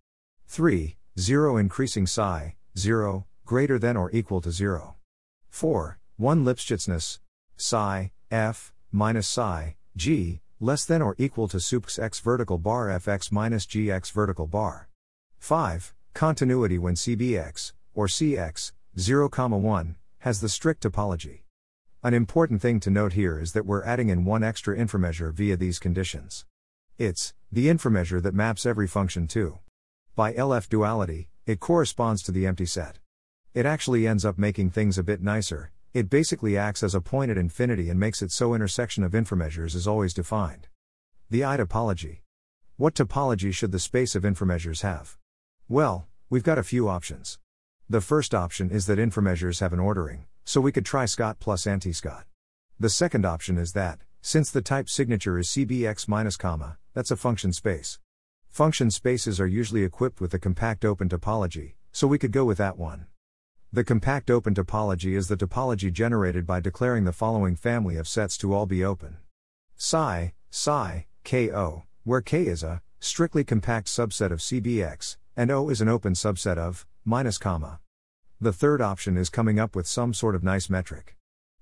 3. 0.46 0.96
0 1.18 1.56
increasing 1.56 2.06
psi, 2.06 2.56
0, 2.76 3.26
greater 3.44 3.78
than 3.78 3.96
or 3.96 4.10
equal 4.12 4.40
to 4.40 4.50
0. 4.50 4.96
4. 5.50 5.98
1 6.16 6.44
Lipschitzness, 6.44 7.18
psi, 7.56 8.12
f, 8.30 8.72
minus 8.90 9.28
psi, 9.28 9.76
g, 9.96 10.40
less 10.60 10.84
than 10.84 11.02
or 11.02 11.14
equal 11.18 11.48
to 11.48 11.58
supx 11.58 11.98
x 11.98 12.20
vertical 12.20 12.58
bar 12.58 12.88
fx 12.88 13.30
minus 13.30 13.66
gx 13.66 14.12
vertical 14.12 14.46
bar. 14.46 14.88
5. 15.38 15.94
Continuity 16.14 16.78
when 16.78 16.94
cbx, 16.94 17.72
or 17.94 18.06
cx, 18.06 18.72
0, 18.98 19.28
1, 19.28 19.96
has 20.18 20.40
the 20.40 20.48
strict 20.48 20.82
topology. 20.82 21.40
An 22.02 22.14
important 22.14 22.60
thing 22.60 22.80
to 22.80 22.90
note 22.90 23.14
here 23.14 23.40
is 23.40 23.52
that 23.52 23.66
we're 23.66 23.84
adding 23.84 24.08
in 24.08 24.24
one 24.24 24.44
extra 24.44 24.76
inframeasure 24.76 25.32
via 25.32 25.56
these 25.56 25.78
conditions. 25.78 26.44
It's 26.98 27.34
the 27.50 27.66
inframeasure 27.66 28.22
that 28.22 28.34
maps 28.34 28.66
every 28.66 28.86
function 28.86 29.26
to. 29.28 29.58
By 30.16 30.32
LF 30.32 30.68
duality, 30.68 31.28
it 31.44 31.58
corresponds 31.58 32.22
to 32.22 32.30
the 32.30 32.46
empty 32.46 32.66
set. 32.66 33.00
It 33.52 33.66
actually 33.66 34.06
ends 34.06 34.24
up 34.24 34.38
making 34.38 34.70
things 34.70 34.96
a 34.96 35.02
bit 35.02 35.20
nicer, 35.20 35.72
it 35.92 36.08
basically 36.08 36.56
acts 36.56 36.84
as 36.84 36.94
a 36.94 37.00
point 37.00 37.32
at 37.32 37.36
infinity 37.36 37.90
and 37.90 37.98
makes 37.98 38.22
it 38.22 38.30
so 38.30 38.54
intersection 38.54 39.02
of 39.02 39.10
inframeasures 39.10 39.74
is 39.74 39.88
always 39.88 40.14
defined. 40.14 40.68
The 41.30 41.44
I 41.44 41.56
topology. 41.56 42.18
What 42.76 42.94
topology 42.94 43.52
should 43.52 43.72
the 43.72 43.80
space 43.80 44.14
of 44.14 44.22
inframeasures 44.22 44.82
have? 44.82 45.16
Well, 45.68 46.06
we've 46.30 46.44
got 46.44 46.58
a 46.58 46.62
few 46.62 46.88
options. 46.88 47.40
The 47.90 48.00
first 48.00 48.36
option 48.36 48.70
is 48.70 48.86
that 48.86 48.98
inframeasures 48.98 49.58
have 49.58 49.72
an 49.72 49.80
ordering, 49.80 50.26
so 50.44 50.60
we 50.60 50.70
could 50.70 50.86
try 50.86 51.06
Scott 51.06 51.38
plus 51.40 51.66
anti-Scott. 51.66 52.24
The 52.78 52.90
second 52.90 53.26
option 53.26 53.58
is 53.58 53.72
that, 53.72 53.98
since 54.20 54.52
the 54.52 54.62
type 54.62 54.88
signature 54.88 55.40
is 55.40 55.48
CBX 55.48 56.06
minus 56.06 56.36
comma, 56.36 56.78
that's 56.92 57.10
a 57.10 57.16
function 57.16 57.52
space. 57.52 57.98
Function 58.54 58.88
spaces 58.88 59.40
are 59.40 59.48
usually 59.48 59.82
equipped 59.82 60.20
with 60.20 60.30
the 60.30 60.38
compact 60.38 60.84
open 60.84 61.08
topology, 61.08 61.72
so 61.90 62.06
we 62.06 62.20
could 62.20 62.30
go 62.30 62.44
with 62.44 62.58
that 62.58 62.78
one. 62.78 63.06
The 63.72 63.82
compact 63.82 64.30
open 64.30 64.54
topology 64.54 65.16
is 65.16 65.26
the 65.26 65.36
topology 65.36 65.92
generated 65.92 66.46
by 66.46 66.60
declaring 66.60 67.02
the 67.02 67.10
following 67.10 67.56
family 67.56 67.96
of 67.96 68.06
sets 68.06 68.38
to 68.38 68.54
all 68.54 68.64
be 68.64 68.84
open. 68.84 69.16
Psi, 69.74 70.34
psi, 70.50 71.06
KO, 71.24 71.82
where 72.04 72.20
K 72.20 72.46
is 72.46 72.62
a 72.62 72.80
strictly 73.00 73.42
compact 73.42 73.88
subset 73.88 74.30
of 74.30 74.38
CBX, 74.38 75.16
and 75.36 75.50
O 75.50 75.68
is 75.68 75.80
an 75.80 75.88
open 75.88 76.12
subset 76.12 76.56
of 76.56 76.86
minus 77.04 77.38
comma. 77.38 77.80
The 78.40 78.52
third 78.52 78.80
option 78.80 79.16
is 79.16 79.30
coming 79.30 79.58
up 79.58 79.74
with 79.74 79.88
some 79.88 80.14
sort 80.14 80.36
of 80.36 80.44
nice 80.44 80.70
metric. 80.70 81.16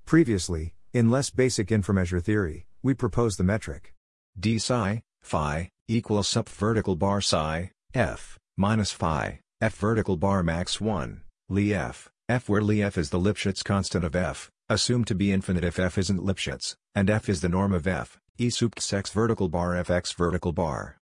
Previously, 0.05 0.74
in 0.92 1.11
less 1.11 1.31
basic 1.31 1.68
inframeasure 1.68 2.22
theory, 2.22 2.66
we 2.83 2.92
proposed 2.92 3.38
the 3.38 3.44
metric 3.44 3.94
d 4.38 4.59
psi, 4.59 5.02
phi, 5.22 5.70
equals 5.92 6.26
sup 6.26 6.48
vertical 6.48 6.96
bar 6.96 7.20
psi, 7.20 7.70
f, 7.92 8.38
minus 8.57 8.92
phi, 8.92 9.40
f 9.61 9.74
vertical 9.74 10.16
bar 10.16 10.42
max 10.42 10.81
1, 10.81 11.20
Li 11.50 11.74
f, 11.74 12.11
f 12.31 12.48
where 12.48 12.62
Li 12.62 12.83
f 12.83 12.96
is 12.96 13.11
the 13.11 13.18
Lipschitz 13.18 13.62
constant 13.62 14.02
of 14.02 14.16
f, 14.16 14.50
assumed 14.70 15.07
to 15.07 15.14
be 15.14 15.31
infinite 15.31 15.64
if 15.64 15.78
f 15.78 15.98
isn't 15.98 16.24
Lipschitz, 16.24 16.74
and 16.94 17.11
f 17.11 17.28
is 17.28 17.42
the 17.42 17.48
norm 17.48 17.74
of 17.74 17.87
f, 17.87 18.18
e 18.38 18.48
sup 18.48 18.74
x 18.76 19.11
vertical 19.11 19.50
bar 19.50 19.74
fx 19.74 20.14
vertical 20.14 20.52
bar. 20.52 20.96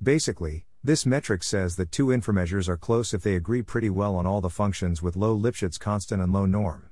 Basically, 0.00 0.64
this 0.84 1.04
metric 1.04 1.42
says 1.42 1.74
that 1.74 1.90
two 1.90 2.06
inframeasures 2.06 2.68
are 2.68 2.76
close 2.76 3.12
if 3.12 3.22
they 3.22 3.34
agree 3.34 3.62
pretty 3.62 3.90
well 3.90 4.14
on 4.14 4.26
all 4.26 4.40
the 4.40 4.48
functions 4.48 5.02
with 5.02 5.16
low 5.16 5.36
Lipschitz 5.36 5.80
constant 5.80 6.22
and 6.22 6.32
low 6.32 6.46
norm. 6.46 6.88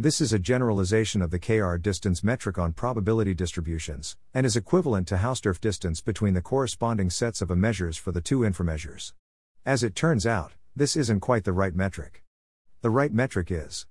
This 0.00 0.20
is 0.20 0.32
a 0.32 0.38
generalization 0.38 1.22
of 1.22 1.32
the 1.32 1.40
KR 1.40 1.74
distance 1.74 2.22
metric 2.22 2.56
on 2.56 2.72
probability 2.72 3.34
distributions, 3.34 4.16
and 4.32 4.46
is 4.46 4.54
equivalent 4.54 5.08
to 5.08 5.16
Hausdorff 5.16 5.60
distance 5.60 6.00
between 6.00 6.34
the 6.34 6.40
corresponding 6.40 7.10
sets 7.10 7.42
of 7.42 7.50
a 7.50 7.56
measures 7.56 7.96
for 7.96 8.12
the 8.12 8.20
two 8.20 8.42
inframeasures. 8.42 9.12
As 9.66 9.82
it 9.82 9.96
turns 9.96 10.24
out, 10.24 10.52
this 10.76 10.94
isn't 10.94 11.18
quite 11.18 11.42
the 11.42 11.52
right 11.52 11.74
metric. 11.74 12.22
The 12.80 12.90
right 12.90 13.12
metric 13.12 13.50
is 13.50 13.88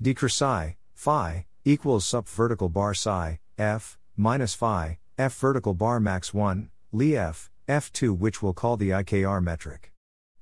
d 0.00 0.14
psi, 0.16 0.78
phi, 0.94 1.44
equals 1.66 2.06
sup 2.06 2.26
vertical 2.26 2.70
bar 2.70 2.94
psi, 2.94 3.38
f, 3.58 3.98
minus 4.16 4.54
phi, 4.54 4.98
f 5.18 5.34
vertical 5.34 5.74
bar 5.74 6.00
max 6.00 6.32
1, 6.32 6.70
li 6.92 7.18
f, 7.18 7.50
F2 7.68 8.16
which 8.16 8.42
we'll 8.42 8.54
call 8.54 8.78
the 8.78 8.88
IKR 8.88 9.44
metric. 9.44 9.92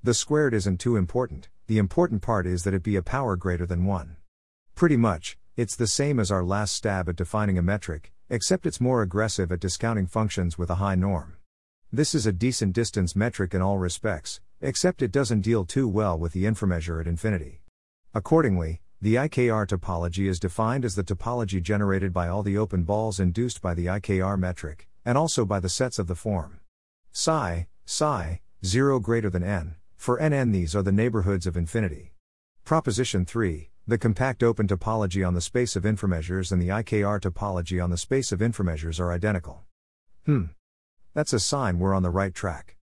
The 0.00 0.14
squared 0.14 0.54
isn't 0.54 0.78
too 0.78 0.94
important, 0.94 1.48
the 1.66 1.78
important 1.78 2.22
part 2.22 2.46
is 2.46 2.62
that 2.62 2.72
it 2.72 2.84
be 2.84 2.94
a 2.94 3.02
power 3.02 3.34
greater 3.34 3.66
than 3.66 3.84
1. 3.84 4.17
Pretty 4.78 4.96
much, 4.96 5.36
it's 5.56 5.74
the 5.74 5.88
same 5.88 6.20
as 6.20 6.30
our 6.30 6.44
last 6.44 6.72
stab 6.72 7.08
at 7.08 7.16
defining 7.16 7.58
a 7.58 7.62
metric, 7.62 8.12
except 8.30 8.64
it's 8.64 8.80
more 8.80 9.02
aggressive 9.02 9.50
at 9.50 9.58
discounting 9.58 10.06
functions 10.06 10.56
with 10.56 10.70
a 10.70 10.76
high 10.76 10.94
norm. 10.94 11.36
This 11.92 12.14
is 12.14 12.26
a 12.26 12.32
decent 12.32 12.74
distance 12.74 13.16
metric 13.16 13.54
in 13.54 13.60
all 13.60 13.78
respects, 13.78 14.40
except 14.60 15.02
it 15.02 15.10
doesn't 15.10 15.40
deal 15.40 15.64
too 15.64 15.88
well 15.88 16.16
with 16.16 16.32
the 16.32 16.44
inframeasure 16.44 17.00
at 17.00 17.08
infinity. 17.08 17.60
Accordingly, 18.14 18.80
the 19.02 19.16
IKR 19.16 19.66
topology 19.66 20.28
is 20.28 20.38
defined 20.38 20.84
as 20.84 20.94
the 20.94 21.02
topology 21.02 21.60
generated 21.60 22.12
by 22.12 22.28
all 22.28 22.44
the 22.44 22.56
open 22.56 22.84
balls 22.84 23.18
induced 23.18 23.60
by 23.60 23.74
the 23.74 23.86
IKR 23.86 24.38
metric, 24.38 24.86
and 25.04 25.18
also 25.18 25.44
by 25.44 25.58
the 25.58 25.68
sets 25.68 25.98
of 25.98 26.06
the 26.06 26.14
form 26.14 26.60
psi, 27.10 27.66
psi, 27.84 28.40
0 28.64 29.00
greater 29.00 29.28
than 29.28 29.42
n, 29.42 29.74
for 29.96 30.20
nn 30.20 30.52
these 30.52 30.76
are 30.76 30.84
the 30.84 30.92
neighborhoods 30.92 31.48
of 31.48 31.56
infinity. 31.56 32.12
Proposition 32.64 33.24
3, 33.24 33.70
the 33.88 33.96
compact 33.96 34.42
open 34.42 34.68
topology 34.68 35.26
on 35.26 35.32
the 35.32 35.40
space 35.40 35.74
of 35.74 35.84
inframeasures 35.84 36.52
and 36.52 36.60
the 36.60 36.68
IKR 36.68 37.18
topology 37.18 37.82
on 37.82 37.88
the 37.88 37.96
space 37.96 38.32
of 38.32 38.40
inframeasures 38.40 39.00
are 39.00 39.10
identical. 39.10 39.62
Hmm. 40.26 40.44
That's 41.14 41.32
a 41.32 41.40
sign 41.40 41.78
we're 41.78 41.94
on 41.94 42.02
the 42.02 42.10
right 42.10 42.34
track. 42.34 42.76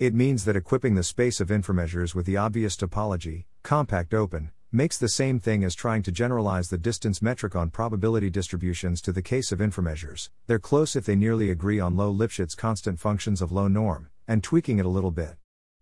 It 0.00 0.14
means 0.14 0.44
that 0.44 0.56
equipping 0.56 0.96
the 0.96 1.04
space 1.04 1.40
of 1.40 1.50
inframeasures 1.50 2.12
with 2.12 2.26
the 2.26 2.38
obvious 2.38 2.76
topology, 2.76 3.44
compact 3.62 4.12
open, 4.12 4.50
makes 4.72 4.98
the 4.98 5.08
same 5.08 5.38
thing 5.38 5.62
as 5.62 5.76
trying 5.76 6.02
to 6.02 6.10
generalize 6.10 6.70
the 6.70 6.76
distance 6.76 7.22
metric 7.22 7.54
on 7.54 7.70
probability 7.70 8.28
distributions 8.28 9.00
to 9.02 9.12
the 9.12 9.22
case 9.22 9.52
of 9.52 9.60
inframeasures. 9.60 10.28
They're 10.48 10.58
close 10.58 10.96
if 10.96 11.06
they 11.06 11.14
nearly 11.14 11.52
agree 11.52 11.78
on 11.78 11.96
low 11.96 12.12
Lipschitz 12.12 12.56
constant 12.56 12.98
functions 12.98 13.40
of 13.40 13.52
low 13.52 13.68
norm, 13.68 14.10
and 14.26 14.42
tweaking 14.42 14.80
it 14.80 14.86
a 14.86 14.88
little 14.88 15.12
bit. 15.12 15.36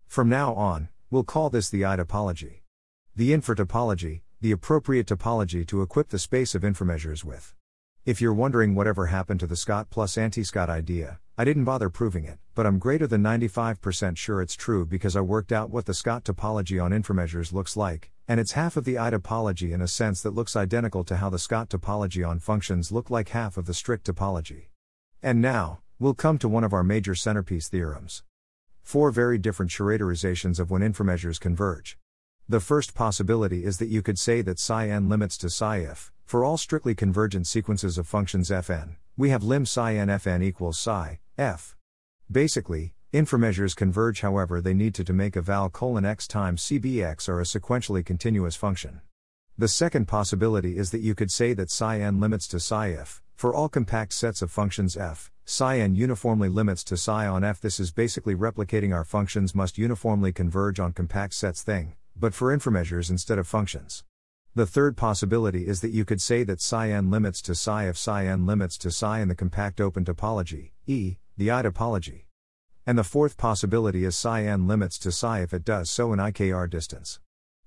From 0.05 0.29
now 0.29 0.53
on, 0.53 0.89
we'll 1.09 1.23
call 1.23 1.49
this 1.49 1.67
the 1.67 1.83
I 1.83 1.97
topology. 1.97 2.59
The 3.15 3.33
infra 3.33 3.55
topology, 3.55 4.21
the 4.39 4.51
appropriate 4.51 5.07
topology 5.07 5.65
to 5.65 5.81
equip 5.81 6.09
the 6.09 6.19
space 6.19 6.53
of 6.53 6.61
inframeasures 6.61 7.23
with. 7.23 7.55
If 8.05 8.21
you're 8.21 8.33
wondering 8.33 8.75
whatever 8.75 9.07
happened 9.07 9.39
to 9.39 9.47
the 9.47 9.55
Scott 9.55 9.89
plus 9.89 10.15
anti 10.15 10.43
Scott 10.43 10.69
idea, 10.69 11.19
I 11.39 11.43
didn't 11.43 11.65
bother 11.65 11.89
proving 11.89 12.25
it, 12.25 12.37
but 12.53 12.67
I'm 12.67 12.77
greater 12.77 13.07
than 13.07 13.23
95% 13.23 14.15
sure 14.15 14.39
it's 14.39 14.55
true 14.55 14.85
because 14.85 15.15
I 15.15 15.21
worked 15.21 15.51
out 15.51 15.71
what 15.71 15.87
the 15.87 15.93
Scott 15.95 16.23
topology 16.23 16.81
on 16.81 16.91
inframeasures 16.91 17.51
looks 17.51 17.75
like, 17.75 18.11
and 18.27 18.39
it's 18.39 18.51
half 18.51 18.77
of 18.77 18.85
the 18.85 18.99
I 18.99 19.09
topology 19.09 19.71
in 19.71 19.81
a 19.81 19.87
sense 19.87 20.21
that 20.21 20.35
looks 20.35 20.55
identical 20.55 21.03
to 21.05 21.17
how 21.17 21.31
the 21.31 21.39
Scott 21.39 21.69
topology 21.69 22.27
on 22.27 22.37
functions 22.37 22.91
look 22.91 23.09
like 23.09 23.29
half 23.29 23.57
of 23.57 23.65
the 23.65 23.73
strict 23.73 24.05
topology. 24.05 24.67
And 25.23 25.41
now, 25.41 25.79
we'll 25.97 26.13
come 26.13 26.37
to 26.37 26.47
one 26.47 26.63
of 26.63 26.73
our 26.73 26.83
major 26.83 27.15
centerpiece 27.15 27.69
theorems. 27.69 28.21
Four 28.83 29.09
very 29.09 29.39
different 29.39 29.71
characterizations 29.71 30.59
of 30.59 30.69
when 30.69 30.81
inframeasures 30.81 31.39
converge. 31.39 31.97
The 32.49 32.61
first 32.61 32.95
possibility 32.95 33.65
is 33.65 33.77
that 33.79 33.89
you 33.89 34.01
could 34.01 34.17
say 34.17 34.41
that 34.41 34.57
psi 34.57 34.87
n 34.87 35.09
limits 35.09 35.37
to 35.39 35.49
psi 35.49 35.79
if, 35.79 36.13
for 36.23 36.45
all 36.45 36.55
strictly 36.55 36.95
convergent 36.95 37.45
sequences 37.45 37.97
of 37.97 38.07
functions 38.07 38.49
fn, 38.49 38.95
we 39.17 39.31
have 39.31 39.43
lim 39.43 39.65
psi 39.65 39.95
n 39.95 40.07
fn 40.07 40.41
equals 40.41 40.79
psi, 40.79 41.19
f. 41.37 41.75
Basically, 42.31 42.93
inframeasures 43.11 43.75
converge 43.75 44.21
however 44.21 44.61
they 44.61 44.73
need 44.73 44.95
to 44.95 45.03
to 45.03 45.11
make 45.11 45.35
a 45.35 45.41
val 45.41 45.69
colon 45.69 46.05
x 46.05 46.25
times 46.25 46.63
cbx 46.63 47.27
are 47.27 47.41
a 47.41 47.43
sequentially 47.43 48.05
continuous 48.05 48.55
function. 48.55 49.01
The 49.57 49.67
second 49.67 50.07
possibility 50.07 50.77
is 50.77 50.91
that 50.91 51.01
you 51.01 51.15
could 51.15 51.31
say 51.31 51.51
that 51.51 51.69
psi 51.69 51.99
n 51.99 52.21
limits 52.21 52.47
to 52.47 52.61
psi 52.61 52.87
if, 52.91 53.21
for 53.35 53.53
all 53.53 53.67
compact 53.67 54.13
sets 54.13 54.41
of 54.41 54.51
functions 54.51 54.95
f, 54.95 55.29
psi 55.43 55.79
n 55.79 55.95
uniformly 55.95 56.47
limits 56.47 56.85
to 56.85 56.95
psi 56.95 57.27
on 57.27 57.43
f. 57.43 57.59
This 57.59 57.77
is 57.77 57.91
basically 57.91 58.35
replicating 58.35 58.95
our 58.95 59.03
functions 59.03 59.53
must 59.53 59.77
uniformly 59.77 60.31
converge 60.31 60.79
on 60.79 60.93
compact 60.93 61.33
sets 61.33 61.61
thing, 61.61 61.96
but 62.19 62.33
for 62.33 62.55
inframeasures 62.55 63.09
instead 63.09 63.37
of 63.37 63.47
functions. 63.47 64.03
The 64.55 64.65
third 64.65 64.97
possibility 64.97 65.67
is 65.67 65.81
that 65.81 65.91
you 65.91 66.03
could 66.03 66.21
say 66.21 66.43
that 66.43 66.61
psi 66.61 66.89
n 66.89 67.11
limits 67.11 67.41
to 67.43 67.53
psi 67.53 67.87
if 67.87 67.97
psi 67.97 68.25
n 68.25 68.45
limits 68.45 68.77
to 68.79 68.89
psi 68.89 69.19
in 69.19 69.27
the 69.27 69.35
compact 69.35 69.79
open 69.79 70.03
topology, 70.03 70.71
e, 70.87 71.17
the 71.37 71.51
I 71.51 71.61
topology. 71.61 72.23
And 72.85 72.97
the 72.97 73.03
fourth 73.03 73.37
possibility 73.37 74.03
is 74.03 74.17
psi 74.17 74.45
n 74.45 74.65
limits 74.65 74.97
to 74.99 75.11
psi 75.11 75.41
if 75.41 75.53
it 75.53 75.63
does 75.63 75.91
so 75.91 76.11
in 76.11 76.19
IKR 76.19 76.67
distance. 76.69 77.19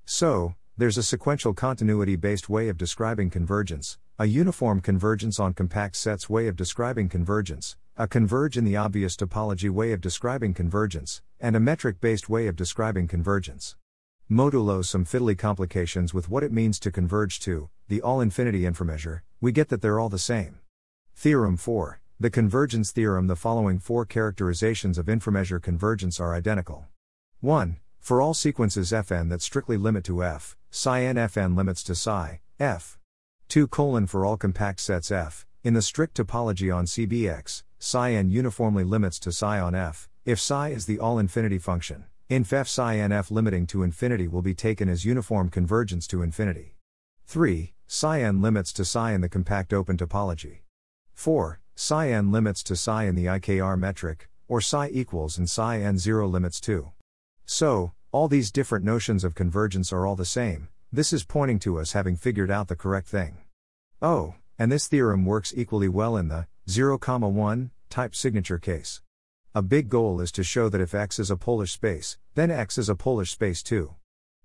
So, 0.04 0.54
there's 0.76 0.98
a 0.98 1.02
sequential 1.02 1.54
continuity 1.54 2.16
based 2.16 2.48
way 2.48 2.68
of 2.68 2.76
describing 2.76 3.30
convergence, 3.30 3.98
a 4.18 4.26
uniform 4.26 4.80
convergence 4.80 5.38
on 5.38 5.54
compact 5.54 5.94
sets 5.94 6.28
way 6.28 6.48
of 6.48 6.56
describing 6.56 7.08
convergence, 7.08 7.76
a 7.96 8.08
converge 8.08 8.56
in 8.56 8.64
the 8.64 8.76
obvious 8.76 9.14
topology 9.14 9.70
way 9.70 9.92
of 9.92 10.00
describing 10.00 10.54
convergence, 10.54 11.22
and 11.38 11.54
a 11.54 11.60
metric 11.60 12.00
based 12.00 12.28
way 12.28 12.46
of 12.46 12.56
describing 12.56 13.06
convergence. 13.06 13.76
Modulo 14.30 14.84
some 14.84 15.04
fiddly 15.04 15.36
complications 15.36 16.14
with 16.14 16.30
what 16.30 16.44
it 16.44 16.52
means 16.52 16.78
to 16.78 16.92
converge 16.92 17.40
to, 17.40 17.68
the 17.88 18.00
all 18.00 18.20
infinity 18.20 18.60
inframeasure, 18.60 19.22
we 19.40 19.50
get 19.50 19.68
that 19.70 19.82
they're 19.82 19.98
all 19.98 20.08
the 20.08 20.20
same. 20.20 20.60
Theorem 21.16 21.56
4, 21.56 22.00
the 22.20 22.30
convergence 22.30 22.92
theorem 22.92 23.26
The 23.26 23.34
following 23.34 23.80
four 23.80 24.06
characterizations 24.06 24.98
of 24.98 25.06
inframeasure 25.06 25.60
convergence 25.60 26.20
are 26.20 26.32
identical. 26.32 26.86
1. 27.40 27.78
For 27.98 28.20
all 28.20 28.32
sequences 28.32 28.92
fn 28.92 29.30
that 29.30 29.42
strictly 29.42 29.76
limit 29.76 30.04
to 30.04 30.22
f, 30.22 30.56
psi 30.70 31.02
n 31.02 31.16
fn 31.16 31.56
limits 31.56 31.82
to 31.82 31.96
psi, 31.96 32.40
f. 32.60 33.00
2 33.48 33.66
colon 33.66 34.06
for 34.06 34.24
all 34.24 34.36
compact 34.36 34.78
sets 34.78 35.10
F, 35.10 35.44
in 35.64 35.74
the 35.74 35.82
strict 35.82 36.16
topology 36.16 36.72
on 36.72 36.84
CBX, 36.84 37.64
psi 37.80 38.12
n 38.12 38.30
uniformly 38.30 38.84
limits 38.84 39.18
to 39.18 39.32
psi 39.32 39.58
on 39.58 39.74
F, 39.74 40.08
if 40.24 40.38
psi 40.38 40.68
is 40.68 40.86
the 40.86 41.00
all 41.00 41.18
infinity 41.18 41.58
function. 41.58 42.04
F 42.32 42.68
psi 42.68 42.96
n 42.96 43.10
f 43.10 43.32
limiting 43.32 43.66
to 43.66 43.82
infinity 43.82 44.28
will 44.28 44.40
be 44.40 44.54
taken 44.54 44.88
as 44.88 45.04
uniform 45.04 45.48
convergence 45.48 46.06
to 46.06 46.22
infinity. 46.22 46.76
3. 47.26 47.74
Psi 47.88 48.22
n 48.22 48.40
limits 48.40 48.72
to 48.72 48.84
psi 48.84 49.10
in 49.14 49.20
the 49.20 49.28
compact 49.28 49.72
open 49.72 49.96
topology. 49.96 50.60
4. 51.12 51.60
Psi 51.74 52.10
n 52.10 52.30
limits 52.30 52.62
to 52.62 52.76
psi 52.76 53.02
in 53.06 53.16
the 53.16 53.24
IKR 53.24 53.76
metric, 53.76 54.28
or 54.46 54.60
psi 54.60 54.88
equals 54.92 55.38
and 55.38 55.50
psi 55.50 55.80
n 55.80 55.98
0 55.98 56.28
limits 56.28 56.60
to. 56.60 56.92
So, 57.46 57.94
all 58.12 58.28
these 58.28 58.52
different 58.52 58.84
notions 58.84 59.24
of 59.24 59.34
convergence 59.34 59.92
are 59.92 60.06
all 60.06 60.14
the 60.14 60.24
same, 60.24 60.68
this 60.92 61.12
is 61.12 61.24
pointing 61.24 61.58
to 61.60 61.80
us 61.80 61.92
having 61.92 62.14
figured 62.14 62.50
out 62.50 62.68
the 62.68 62.76
correct 62.76 63.08
thing. 63.08 63.38
Oh, 64.00 64.36
and 64.56 64.70
this 64.70 64.86
theorem 64.86 65.24
works 65.24 65.52
equally 65.56 65.88
well 65.88 66.16
in 66.16 66.28
the 66.28 66.46
0, 66.68 66.96
1 66.96 67.70
type 67.88 68.14
signature 68.14 68.58
case. 68.58 69.02
A 69.52 69.62
big 69.62 69.88
goal 69.88 70.20
is 70.20 70.30
to 70.32 70.44
show 70.44 70.68
that 70.68 70.80
if 70.80 70.94
X 70.94 71.18
is 71.18 71.28
a 71.28 71.36
Polish 71.36 71.72
space, 71.72 72.18
then 72.36 72.52
X 72.52 72.78
is 72.78 72.88
a 72.88 72.94
Polish 72.94 73.32
space 73.32 73.64
too. 73.64 73.96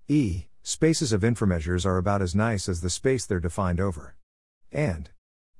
E. 0.08 0.46
Spaces 0.64 1.12
of 1.12 1.20
inframeasures 1.20 1.86
are 1.86 1.96
about 1.96 2.22
as 2.22 2.34
nice 2.34 2.68
as 2.68 2.80
the 2.80 2.90
space 2.90 3.24
they're 3.24 3.38
defined 3.38 3.78
over. 3.78 4.16
And. 4.72 5.10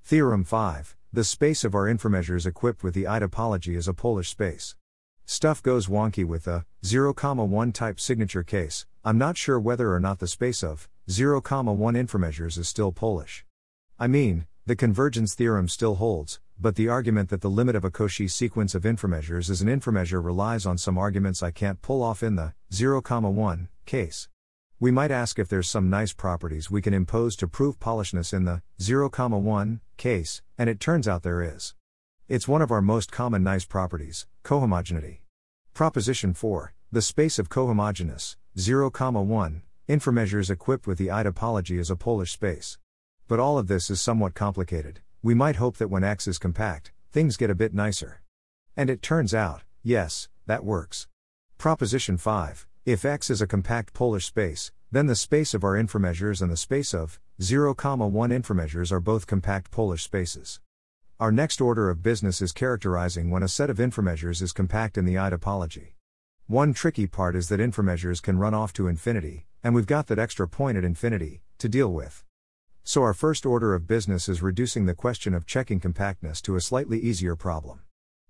Theorem 0.03 0.43
5 0.43 0.97
The 1.13 1.23
space 1.23 1.63
of 1.63 1.77
our 1.77 1.85
inframeasures 1.85 2.45
equipped 2.45 2.83
with 2.83 2.95
the 2.95 3.07
I 3.07 3.21
topology 3.21 3.77
is 3.77 3.87
a 3.87 3.95
Polish 3.95 4.31
space. 4.31 4.75
Stuff 5.27 5.63
goes 5.63 5.87
wonky 5.87 6.25
with 6.25 6.47
the 6.47 6.65
0, 6.85 7.15
1 7.15 7.73
type 7.73 8.01
signature 8.01 8.43
case. 8.43 8.85
I'm 9.05 9.17
not 9.17 9.37
sure 9.37 9.61
whether 9.61 9.95
or 9.95 10.01
not 10.01 10.19
the 10.19 10.27
space 10.27 10.65
of 10.65 10.89
0, 11.09 11.41
1 11.41 11.95
inframeasures 11.95 12.59
is 12.59 12.69
still 12.69 12.91
Polish. 12.91 13.47
I 13.97 14.09
mean, 14.09 14.49
the 14.67 14.75
convergence 14.75 15.37
theorem 15.37 15.69
still 15.69 15.95
holds, 15.95 16.41
but 16.59 16.77
the 16.77 16.89
argument 16.89 17.29
that 17.29 17.43
the 17.43 17.51
limit 17.51 17.77
of 17.77 17.85
a 17.85 17.91
Cauchy 17.91 18.31
sequence 18.31 18.75
of 18.75 18.85
inframeasures 18.85 19.51
is 19.51 19.61
an 19.61 19.69
inframeasure 19.69 20.25
relies 20.25 20.65
on 20.65 20.79
some 20.79 20.97
arguments 20.97 21.43
I 21.43 21.51
can't 21.51 21.83
pull 21.83 22.03
off 22.03 22.23
in 22.23 22.37
the 22.37 22.55
0, 22.73 23.03
1 23.03 23.69
case. 23.85 24.29
We 24.81 24.91
might 24.91 25.11
ask 25.11 25.39
if 25.39 25.49
there's 25.49 25.69
some 25.69 25.91
nice 25.91 26.13
properties 26.13 26.71
we 26.71 26.83
can 26.83 26.95
impose 26.95 27.37
to 27.37 27.49
prove 27.49 27.79
Polishness 27.79 28.33
in 28.33 28.45
the 28.45 28.63
0, 28.81 29.11
1 29.11 29.81
case, 29.97 30.43
and 30.57 30.71
it 30.71 30.81
turns 30.81 31.07
out 31.07 31.23
there 31.23 31.43
is. 31.43 31.75
It's 32.29 32.49
one 32.49 32.63
of 32.63 32.71
our 32.71 32.83
most 32.83 33.13
common 33.13 33.43
nice 33.43 33.65
properties, 33.65 34.27
cohomogeneity. 34.43 35.19
Proposition 35.75 36.33
4 36.33 36.75
The 36.91 37.03
space 37.03 37.39
of 37.39 37.51
cohomogeneous 37.51 38.37
0, 38.59 38.91
1 38.91 39.63
inframeasures 39.89 40.51
equipped 40.51 40.87
with 40.87 40.99
the 40.99 41.11
I 41.11 41.23
topology 41.23 41.79
is 41.79 41.91
a 41.91 41.97
Polish 41.97 42.33
space. 42.33 42.79
But 43.29 43.39
all 43.39 43.59
of 43.59 43.69
this 43.69 43.91
is 43.91 44.01
somewhat 44.01 44.35
complicated. 44.35 45.01
We 45.23 45.35
might 45.35 45.57
hope 45.57 45.77
that 45.79 45.91
when 45.91 46.05
X 46.05 46.27
is 46.29 46.39
compact, 46.39 46.93
things 47.11 47.37
get 47.37 47.51
a 47.51 47.55
bit 47.55 47.75
nicer. 47.75 48.23
And 48.77 48.91
it 48.91 49.03
turns 49.03 49.35
out, 49.35 49.63
yes, 49.83 50.29
that 50.47 50.65
works. 50.65 51.09
Proposition 51.59 52.17
5 52.17 52.67
If 52.85 53.05
X 53.05 53.31
is 53.31 53.41
a 53.41 53.47
compact 53.47 53.93
Polish 53.93 54.27
space, 54.27 54.73
then 54.93 55.07
the 55.07 55.17
space 55.17 55.55
of 55.55 55.65
our 55.65 55.75
inframeasures 55.75 56.43
and 56.43 56.51
the 56.51 56.57
space 56.57 56.95
of 56.95 57.19
0, 57.43 57.75
1 57.75 58.31
inframeasures 58.31 58.93
are 58.93 59.01
both 59.01 59.27
compact 59.27 59.71
Polish 59.71 60.03
spaces. 60.03 60.61
Our 61.19 61.33
next 61.33 61.63
order 61.63 61.89
of 61.89 62.03
business 62.03 62.43
is 62.43 62.53
characterizing 62.53 63.31
when 63.31 63.43
a 63.43 63.49
set 63.49 63.71
of 63.71 63.79
inframeasures 63.79 64.43
is 64.43 64.53
compact 64.53 64.99
in 64.99 65.07
the 65.07 65.19
I 65.19 65.31
topology. 65.31 65.95
One 66.47 66.75
tricky 66.75 67.07
part 67.07 67.35
is 67.35 67.49
that 67.49 67.59
inframeasures 67.59 68.23
can 68.23 68.39
run 68.39 68.53
off 68.53 68.75
to 68.75 68.87
infinity, 68.87 69.47
and 69.65 69.75
we've 69.75 69.87
got 69.87 70.09
that 70.09 70.19
extra 70.19 70.47
point 70.47 70.77
at 70.77 70.85
infinity 70.85 71.41
to 71.59 71.71
deal 71.71 71.91
with. 71.91 72.26
So, 72.89 73.03
our 73.03 73.15
first 73.15 73.45
order 73.45 73.75
of 73.75 73.89
business 73.89 74.29
is 74.29 74.43
reducing 74.43 74.87
the 74.87 74.95
question 74.95 75.35
of 75.35 75.45
checking 75.45 75.81
compactness 75.81 76.41
to 76.43 76.55
a 76.55 76.61
slightly 76.61 77.01
easier 77.01 77.35
problem. 77.35 77.81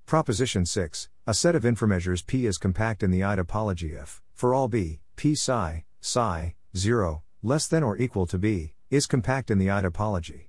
Proposition 0.06 0.64
6 0.64 1.10
A 1.26 1.34
set 1.34 1.54
of 1.54 1.64
inframeasures 1.64 2.26
P 2.26 2.46
is 2.46 2.56
compact 2.56 3.02
in 3.02 3.10
the 3.10 3.22
I 3.22 3.36
topology 3.36 4.02
if, 4.02 4.22
for 4.32 4.54
all 4.54 4.66
B, 4.66 5.00
P 5.14 5.34
psi, 5.34 5.84
psi, 6.00 6.54
0, 6.74 7.22
less 7.42 7.68
than 7.68 7.82
or 7.82 7.98
equal 7.98 8.24
to 8.24 8.38
B, 8.38 8.72
is 8.88 9.06
compact 9.06 9.50
in 9.50 9.58
the 9.58 9.70
I 9.70 9.82
topology. 9.82 10.46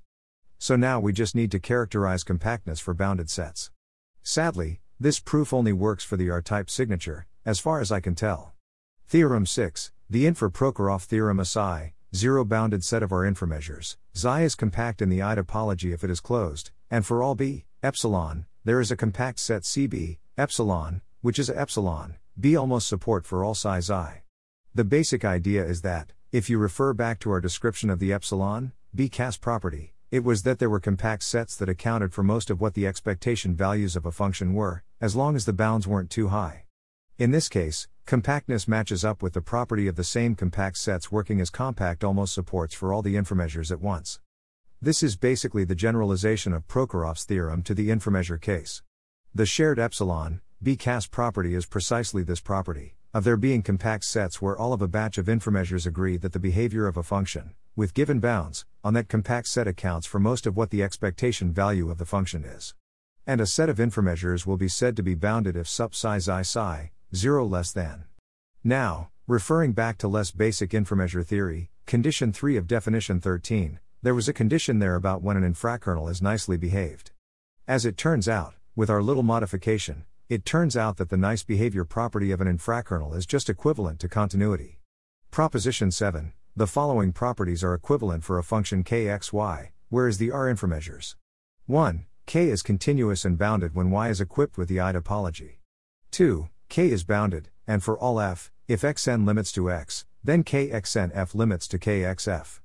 So 0.57 0.77
now 0.77 1.01
we 1.01 1.11
just 1.11 1.35
need 1.35 1.51
to 1.51 1.59
characterize 1.59 2.23
compactness 2.23 2.79
for 2.79 2.93
bounded 2.93 3.29
sets. 3.29 3.71
Sadly, 4.23 4.79
this 4.97 5.19
proof 5.19 5.53
only 5.53 5.73
works 5.73 6.05
for 6.05 6.15
the 6.15 6.29
R 6.29 6.41
type 6.41 6.69
signature, 6.69 7.27
as 7.45 7.59
far 7.59 7.81
as 7.81 7.91
I 7.91 7.99
can 7.99 8.15
tell. 8.15 8.53
Theorem 9.05 9.45
6 9.45 9.91
The 10.09 10.25
infra 10.25 10.49
Prokhorov 10.49 11.03
theorem 11.03 11.41
aside, 11.41 11.91
zero 12.15 12.45
bounded 12.45 12.83
set 12.83 13.03
of 13.03 13.11
our 13.11 13.23
inframeasures. 13.23 13.97
Xi 14.15 14.43
is 14.43 14.55
compact 14.55 15.01
in 15.01 15.09
the 15.09 15.21
I 15.21 15.35
topology 15.35 15.93
if 15.93 16.03
it 16.03 16.09
is 16.09 16.19
closed, 16.19 16.71
and 16.89 17.05
for 17.05 17.21
all 17.21 17.35
b, 17.35 17.65
epsilon, 17.83 18.45
there 18.63 18.79
is 18.79 18.91
a 18.91 18.95
compact 18.95 19.39
set 19.39 19.63
CB, 19.63 20.17
epsilon, 20.37 21.01
which 21.21 21.39
is 21.39 21.49
a 21.49 21.59
epsilon, 21.59 22.15
b 22.39 22.55
almost 22.55 22.87
support 22.87 23.25
for 23.25 23.43
all 23.43 23.55
psi 23.55 23.79
xi. 23.79 24.21
The 24.73 24.83
basic 24.83 25.25
idea 25.25 25.65
is 25.65 25.81
that, 25.81 26.13
if 26.31 26.49
you 26.49 26.57
refer 26.57 26.93
back 26.93 27.19
to 27.19 27.31
our 27.31 27.41
description 27.41 27.89
of 27.89 27.99
the 27.99 28.13
epsilon, 28.13 28.73
b 28.93 29.09
cas 29.09 29.37
property, 29.37 29.93
it 30.11 30.23
was 30.23 30.43
that 30.43 30.59
there 30.59 30.69
were 30.69 30.79
compact 30.79 31.23
sets 31.23 31.55
that 31.57 31.67
accounted 31.67 32.13
for 32.13 32.23
most 32.23 32.49
of 32.49 32.61
what 32.61 32.75
the 32.75 32.87
expectation 32.87 33.55
values 33.55 33.95
of 33.95 34.05
a 34.05 34.11
function 34.11 34.53
were, 34.53 34.83
as 35.01 35.15
long 35.15 35.35
as 35.35 35.45
the 35.45 35.53
bounds 35.53 35.87
weren't 35.87 36.09
too 36.09 36.29
high. 36.29 36.63
In 37.19 37.31
this 37.31 37.49
case, 37.49 37.87
compactness 38.05 38.67
matches 38.67 39.03
up 39.03 39.23
with 39.23 39.33
the 39.33 39.41
property 39.41 39.87
of 39.87 39.95
the 39.95 40.03
same 40.03 40.35
compact 40.35 40.77
sets 40.77 41.11
working 41.11 41.41
as 41.41 41.49
compact 41.49 42.03
almost 42.03 42.31
supports 42.31 42.75
for 42.75 42.93
all 42.93 43.01
the 43.01 43.15
inframeasures 43.15 43.71
at 43.71 43.81
once. 43.81 44.19
This 44.79 45.01
is 45.01 45.17
basically 45.17 45.63
the 45.63 45.73
generalization 45.73 46.53
of 46.53 46.67
Prokhorov's 46.67 47.23
theorem 47.23 47.63
to 47.63 47.73
the 47.73 47.89
inframeasure 47.89 48.39
case. 48.39 48.83
The 49.33 49.47
shared 49.47 49.79
epsilon, 49.79 50.41
B-cas 50.61 51.07
property 51.07 51.55
is 51.55 51.65
precisely 51.65 52.21
this 52.21 52.39
property, 52.39 52.97
of 53.15 53.23
there 53.23 53.35
being 53.35 53.63
compact 53.63 54.03
sets 54.03 54.39
where 54.39 54.55
all 54.55 54.71
of 54.71 54.83
a 54.83 54.87
batch 54.87 55.17
of 55.17 55.25
inframeasures 55.25 55.87
agree 55.87 56.17
that 56.17 56.33
the 56.33 56.39
behavior 56.39 56.85
of 56.85 56.97
a 56.97 57.03
function, 57.03 57.55
with 57.75 57.95
given 57.95 58.19
bounds, 58.19 58.63
on 58.83 58.93
that 58.93 59.09
compact 59.09 59.47
set 59.47 59.67
accounts 59.67 60.05
for 60.05 60.19
most 60.19 60.45
of 60.45 60.55
what 60.55 60.69
the 60.69 60.83
expectation 60.83 61.51
value 61.51 61.89
of 61.89 61.97
the 61.97 62.05
function 62.05 62.45
is. 62.45 62.75
And 63.25 63.41
a 63.41 63.47
set 63.47 63.69
of 63.69 63.77
inframeasures 63.77 64.45
will 64.45 64.55
be 64.55 64.69
said 64.69 64.95
to 64.97 65.01
be 65.01 65.15
bounded 65.15 65.55
if 65.55 65.67
sup 65.67 65.95
psi 65.95 66.19
xi 66.19 66.43
psi, 66.43 66.91
0 67.15 67.45
less 67.45 67.71
than. 67.71 68.03
Now, 68.63 69.09
referring 69.27 69.73
back 69.73 69.97
to 69.99 70.07
less 70.07 70.31
basic 70.31 70.71
inframeasure 70.71 71.25
theory, 71.25 71.71
condition 71.85 72.33
3 72.33 72.57
of 72.57 72.67
definition 72.67 73.21
13, 73.21 73.79
there 74.01 74.13
was 74.15 74.27
a 74.27 74.33
condition 74.33 74.79
there 74.79 74.95
about 74.95 75.21
when 75.21 75.37
an 75.37 75.53
infrakernel 75.53 76.09
is 76.09 76.21
nicely 76.21 76.57
behaved. 76.57 77.11
As 77.67 77.85
it 77.85 77.97
turns 77.97 78.27
out, 78.27 78.55
with 78.75 78.89
our 78.89 79.01
little 79.01 79.23
modification, 79.23 80.05
it 80.29 80.45
turns 80.45 80.75
out 80.75 80.97
that 80.97 81.09
the 81.09 81.17
nice 81.17 81.43
behavior 81.43 81.85
property 81.85 82.31
of 82.31 82.41
an 82.41 82.47
infrakernel 82.47 83.15
is 83.15 83.25
just 83.25 83.49
equivalent 83.49 83.99
to 84.01 84.09
continuity. 84.09 84.79
Proposition 85.31 85.91
7 85.91 86.33
The 86.55 86.67
following 86.67 87.13
properties 87.13 87.63
are 87.63 87.73
equivalent 87.73 88.23
for 88.23 88.37
a 88.37 88.43
function 88.43 88.83
kxy, 88.83 89.69
whereas 89.89 90.17
the 90.17 90.31
R 90.31 90.45
inframeasures. 90.45 91.15
1. 91.65 92.05
K 92.25 92.49
is 92.49 92.61
continuous 92.61 93.23
and 93.23 93.37
bounded 93.37 93.73
when 93.73 93.89
y 93.91 94.09
is 94.09 94.19
equipped 94.19 94.57
with 94.57 94.67
the 94.67 94.81
I 94.81 94.91
topology. 94.91 95.59
2. 96.11 96.49
K 96.69 96.91
is 96.91 97.03
bounded, 97.03 97.49
and 97.65 97.83
for 97.83 97.97
all 97.97 98.19
f, 98.19 98.51
if 98.67 98.81
xn 98.81 99.25
limits 99.25 99.51
to 99.53 99.71
x, 99.71 100.05
then 100.23 100.43
kxnf 100.43 101.33
limits 101.33 101.67
to 101.69 101.79
kxf. 101.79 102.59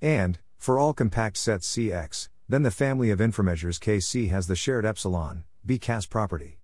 And, 0.00 0.38
for 0.58 0.78
all 0.78 0.94
compact 0.94 1.36
sets 1.36 1.70
Cx, 1.70 2.28
then 2.48 2.62
the 2.62 2.70
family 2.70 3.10
of 3.10 3.18
inframeasures 3.18 3.78
Kc 3.78 4.30
has 4.30 4.46
the 4.46 4.56
shared 4.56 4.84
epsilon, 4.84 5.44
bcas 5.66 6.08
property. 6.08 6.58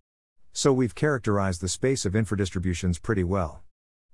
So 0.52 0.72
we've 0.72 0.94
characterized 0.94 1.60
the 1.60 1.68
space 1.68 2.04
of 2.04 2.14
infradistributions 2.14 3.00
pretty 3.00 3.24
well. 3.24 3.62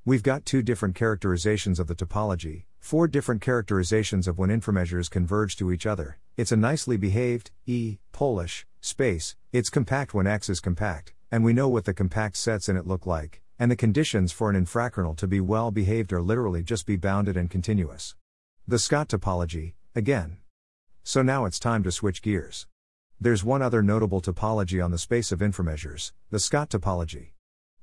We've 0.04 0.22
got 0.22 0.44
two 0.44 0.60
different 0.60 0.94
characterizations 0.94 1.78
of 1.78 1.86
the 1.86 1.94
topology, 1.94 2.64
four 2.78 3.08
different 3.08 3.40
characterizations 3.40 4.28
of 4.28 4.36
when 4.38 4.50
inframeasures 4.50 5.08
converge 5.10 5.56
to 5.56 5.72
each 5.72 5.86
other. 5.86 6.18
It's 6.36 6.52
a 6.52 6.56
nicely 6.56 6.98
behaved, 6.98 7.50
E, 7.64 7.96
Polish, 8.12 8.66
space, 8.82 9.36
it's 9.52 9.70
compact 9.70 10.12
when 10.12 10.26
X 10.26 10.50
is 10.50 10.60
compact, 10.60 11.13
and 11.30 11.44
we 11.44 11.52
know 11.52 11.68
what 11.68 11.84
the 11.84 11.94
compact 11.94 12.36
sets 12.36 12.68
in 12.68 12.76
it 12.76 12.86
look 12.86 13.06
like, 13.06 13.42
and 13.58 13.70
the 13.70 13.76
conditions 13.76 14.32
for 14.32 14.50
an 14.50 14.56
infrakernel 14.56 15.16
to 15.16 15.26
be 15.26 15.40
well 15.40 15.70
behaved 15.70 16.12
are 16.12 16.22
literally 16.22 16.62
just 16.62 16.86
be 16.86 16.96
bounded 16.96 17.36
and 17.36 17.50
continuous. 17.50 18.14
The 18.66 18.78
Scott 18.78 19.08
topology, 19.08 19.74
again. 19.94 20.38
So 21.02 21.22
now 21.22 21.44
it's 21.44 21.58
time 21.58 21.82
to 21.84 21.92
switch 21.92 22.22
gears. 22.22 22.66
There's 23.20 23.44
one 23.44 23.62
other 23.62 23.82
notable 23.82 24.20
topology 24.20 24.84
on 24.84 24.90
the 24.90 24.98
space 24.98 25.32
of 25.32 25.38
inframeasures, 25.38 26.12
the 26.30 26.38
Scott 26.38 26.70
topology. 26.70 27.30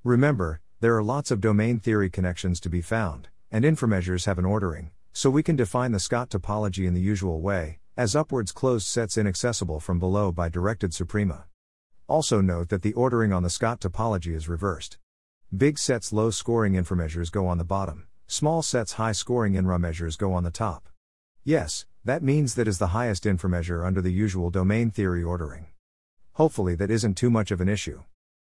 Remember, 0.04 0.60
there 0.80 0.96
are 0.98 1.04
lots 1.04 1.32
of 1.32 1.42
domain 1.42 1.80
theory 1.80 2.10
connections 2.10 2.60
to 2.62 2.70
be 2.70 2.82
found, 2.82 3.30
and 3.52 3.64
inframeasures 3.64 4.26
have 4.26 4.40
an 4.40 4.46
ordering, 4.46 4.92
so 5.14 5.30
we 5.30 5.44
can 5.44 5.56
define 5.56 5.92
the 5.92 6.00
Scott 6.00 6.30
topology 6.30 6.88
in 6.88 6.94
the 6.94 7.02
usual 7.02 7.42
way, 7.42 7.80
as 7.96 8.16
upwards 8.16 8.52
closed 8.52 8.88
sets 8.88 9.18
inaccessible 9.18 9.80
from 9.80 10.00
below 10.00 10.32
by 10.32 10.50
directed 10.50 10.94
suprema. 10.94 11.46
Also 12.12 12.41
note 12.41 12.67
that 12.67 12.82
the 12.82 12.91
ordering 12.91 13.32
on 13.32 13.41
the 13.41 13.50
Scott 13.50 13.80
topology 13.80 14.36
is 14.36 14.50
reversed. 14.50 14.97
Big 15.56 15.80
sets 15.80 16.12
low 16.12 16.30
scoring 16.30 16.74
inframeasures 16.74 17.32
go 17.32 17.47
on 17.47 17.58
the 17.58 17.63
bottom, 17.63 18.06
small 18.28 18.62
sets 18.62 18.91
high 18.91 19.13
scoring 19.13 19.54
inframeasures 19.54 20.17
go 20.17 20.34
on 20.34 20.43
the 20.43 20.52
top. 20.52 20.89
Yes, 21.45 21.86
that 22.04 22.21
means 22.21 22.56
that 22.56 22.67
is 22.67 22.80
the 22.80 22.88
highest 22.88 23.24
inframeasure 23.24 23.88
under 23.88 24.02
the 24.02 24.12
usual 24.12 24.50
domain 24.50 24.91
theory 24.91 25.24
ordering. 25.24 25.67
Hopefully, 26.34 26.76
that 26.76 26.91
isn't 26.91 27.15
too 27.15 27.30
much 27.30 27.50
of 27.50 27.62
an 27.62 27.69
issue. 27.69 28.04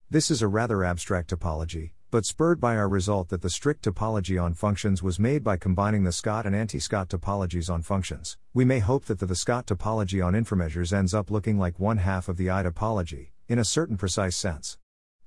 This 0.09 0.31
is 0.31 0.41
a 0.41 0.49
rather 0.49 0.83
abstract 0.83 1.29
topology, 1.29 1.91
but 2.11 2.25
spurred 2.25 2.63
by 2.63 2.79
our 2.79 2.89
result 2.89 3.29
that 3.29 3.43
the 3.43 3.51
strict 3.51 3.85
topology 3.85 4.43
on 4.43 4.55
functions 4.55 5.03
was 5.03 5.19
made 5.19 5.45
by 5.45 5.59
combining 5.59 6.05
the 6.05 6.13
Scott 6.13 6.47
and 6.47 6.57
anti 6.57 6.79
Scott 6.79 7.11
topologies 7.11 7.69
on 7.69 7.83
functions, 7.83 8.39
we 8.55 8.65
may 8.65 8.79
hope 8.79 9.05
that 9.05 9.19
the, 9.19 9.27
the 9.27 9.37
Scott 9.37 9.67
topology 9.67 10.25
on 10.25 10.33
inframeasures 10.33 10.95
ends 10.95 11.13
up 11.13 11.31
looking 11.31 11.59
like 11.59 11.79
one 11.79 11.99
half 11.99 12.27
of 12.27 12.39
the 12.39 12.51
I 12.51 12.63
topology, 12.63 13.33
in 13.51 13.59
a 13.59 13.65
certain 13.65 13.97
precise 13.97 14.37
sense. 14.37 14.79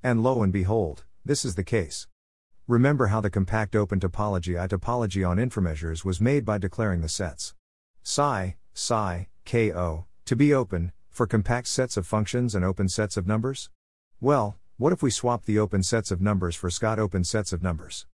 And 0.01 0.23
lo 0.23 0.43
and 0.43 0.53
behold, 0.53 1.03
this 1.25 1.43
is 1.43 1.55
the 1.55 1.63
case. 1.63 2.07
Remember 2.69 3.07
how 3.07 3.19
the 3.19 3.29
compact 3.29 3.75
open 3.75 3.99
topology 3.99 4.57
I 4.57 4.65
topology 4.65 5.27
on 5.27 5.35
inframeasures 5.35 6.05
was 6.05 6.21
made 6.21 6.45
by 6.45 6.57
declaring 6.57 7.01
the 7.01 7.09
sets 7.09 7.53
psi, 8.01 8.55
psi, 8.73 9.27
ko, 9.45 10.05
to 10.23 10.35
be 10.37 10.53
open, 10.53 10.93
for 11.09 11.27
compact 11.27 11.67
sets 11.67 11.97
of 11.97 12.07
functions 12.07 12.55
and 12.55 12.63
open 12.63 12.87
sets 12.87 13.17
of 13.17 13.27
numbers? 13.27 13.69
Well, 14.21 14.57
what 14.77 14.93
if 14.93 15.03
we 15.03 15.11
swap 15.11 15.43
the 15.43 15.59
open 15.59 15.83
sets 15.83 16.09
of 16.09 16.21
numbers 16.21 16.55
for 16.55 16.69
Scott 16.69 16.99
open 16.99 17.25
sets 17.25 17.51
of 17.51 17.61
numbers? 17.61 18.05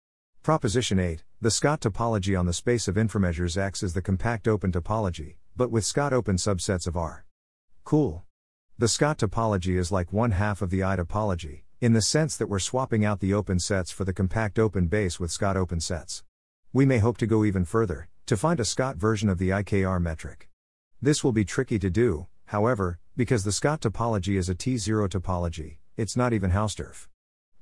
Proposition 0.41 0.97
8 0.97 1.23
The 1.39 1.51
Scott 1.51 1.81
topology 1.81 2.37
on 2.37 2.47
the 2.47 2.53
space 2.53 2.87
of 2.87 2.95
inframeasures 2.95 3.57
X 3.57 3.83
is 3.83 3.93
the 3.93 4.01
compact 4.01 4.47
open 4.47 4.71
topology, 4.71 5.35
but 5.55 5.69
with 5.69 5.85
Scott 5.85 6.13
open 6.13 6.37
subsets 6.37 6.87
of 6.87 6.97
R. 6.97 7.25
Cool. 7.83 8.25
The 8.79 8.87
Scott 8.87 9.17
topology 9.17 9.77
is 9.77 9.91
like 9.91 10.13
one 10.13 10.31
half 10.31 10.61
of 10.61 10.69
the 10.69 10.85
I 10.85 10.95
topology, 10.95 11.63
in 11.81 11.91
the 11.91 12.01
sense 12.01 12.37
that 12.37 12.47
we're 12.47 12.59
swapping 12.59 13.03
out 13.03 13.19
the 13.19 13.33
open 13.33 13.59
sets 13.59 13.91
for 13.91 14.05
the 14.05 14.13
compact 14.13 14.57
open 14.57 14.87
base 14.87 15.19
with 15.19 15.33
Scott 15.33 15.57
open 15.57 15.81
sets. 15.81 16.23
We 16.71 16.85
may 16.85 16.99
hope 16.99 17.17
to 17.17 17.27
go 17.27 17.43
even 17.43 17.65
further, 17.65 18.07
to 18.27 18.37
find 18.37 18.57
a 18.57 18.63
Scott 18.63 18.95
version 18.95 19.27
of 19.27 19.37
the 19.37 19.49
IKR 19.49 20.01
metric. 20.01 20.47
This 21.01 21.25
will 21.25 21.33
be 21.33 21.43
tricky 21.43 21.77
to 21.77 21.89
do, 21.89 22.27
however, 22.45 22.99
because 23.17 23.43
the 23.43 23.51
Scott 23.51 23.81
topology 23.81 24.37
is 24.37 24.47
a 24.47 24.55
T0 24.55 25.09
topology, 25.09 25.79
it's 25.97 26.15
not 26.15 26.31
even 26.31 26.51
Hausdorff. 26.51 27.09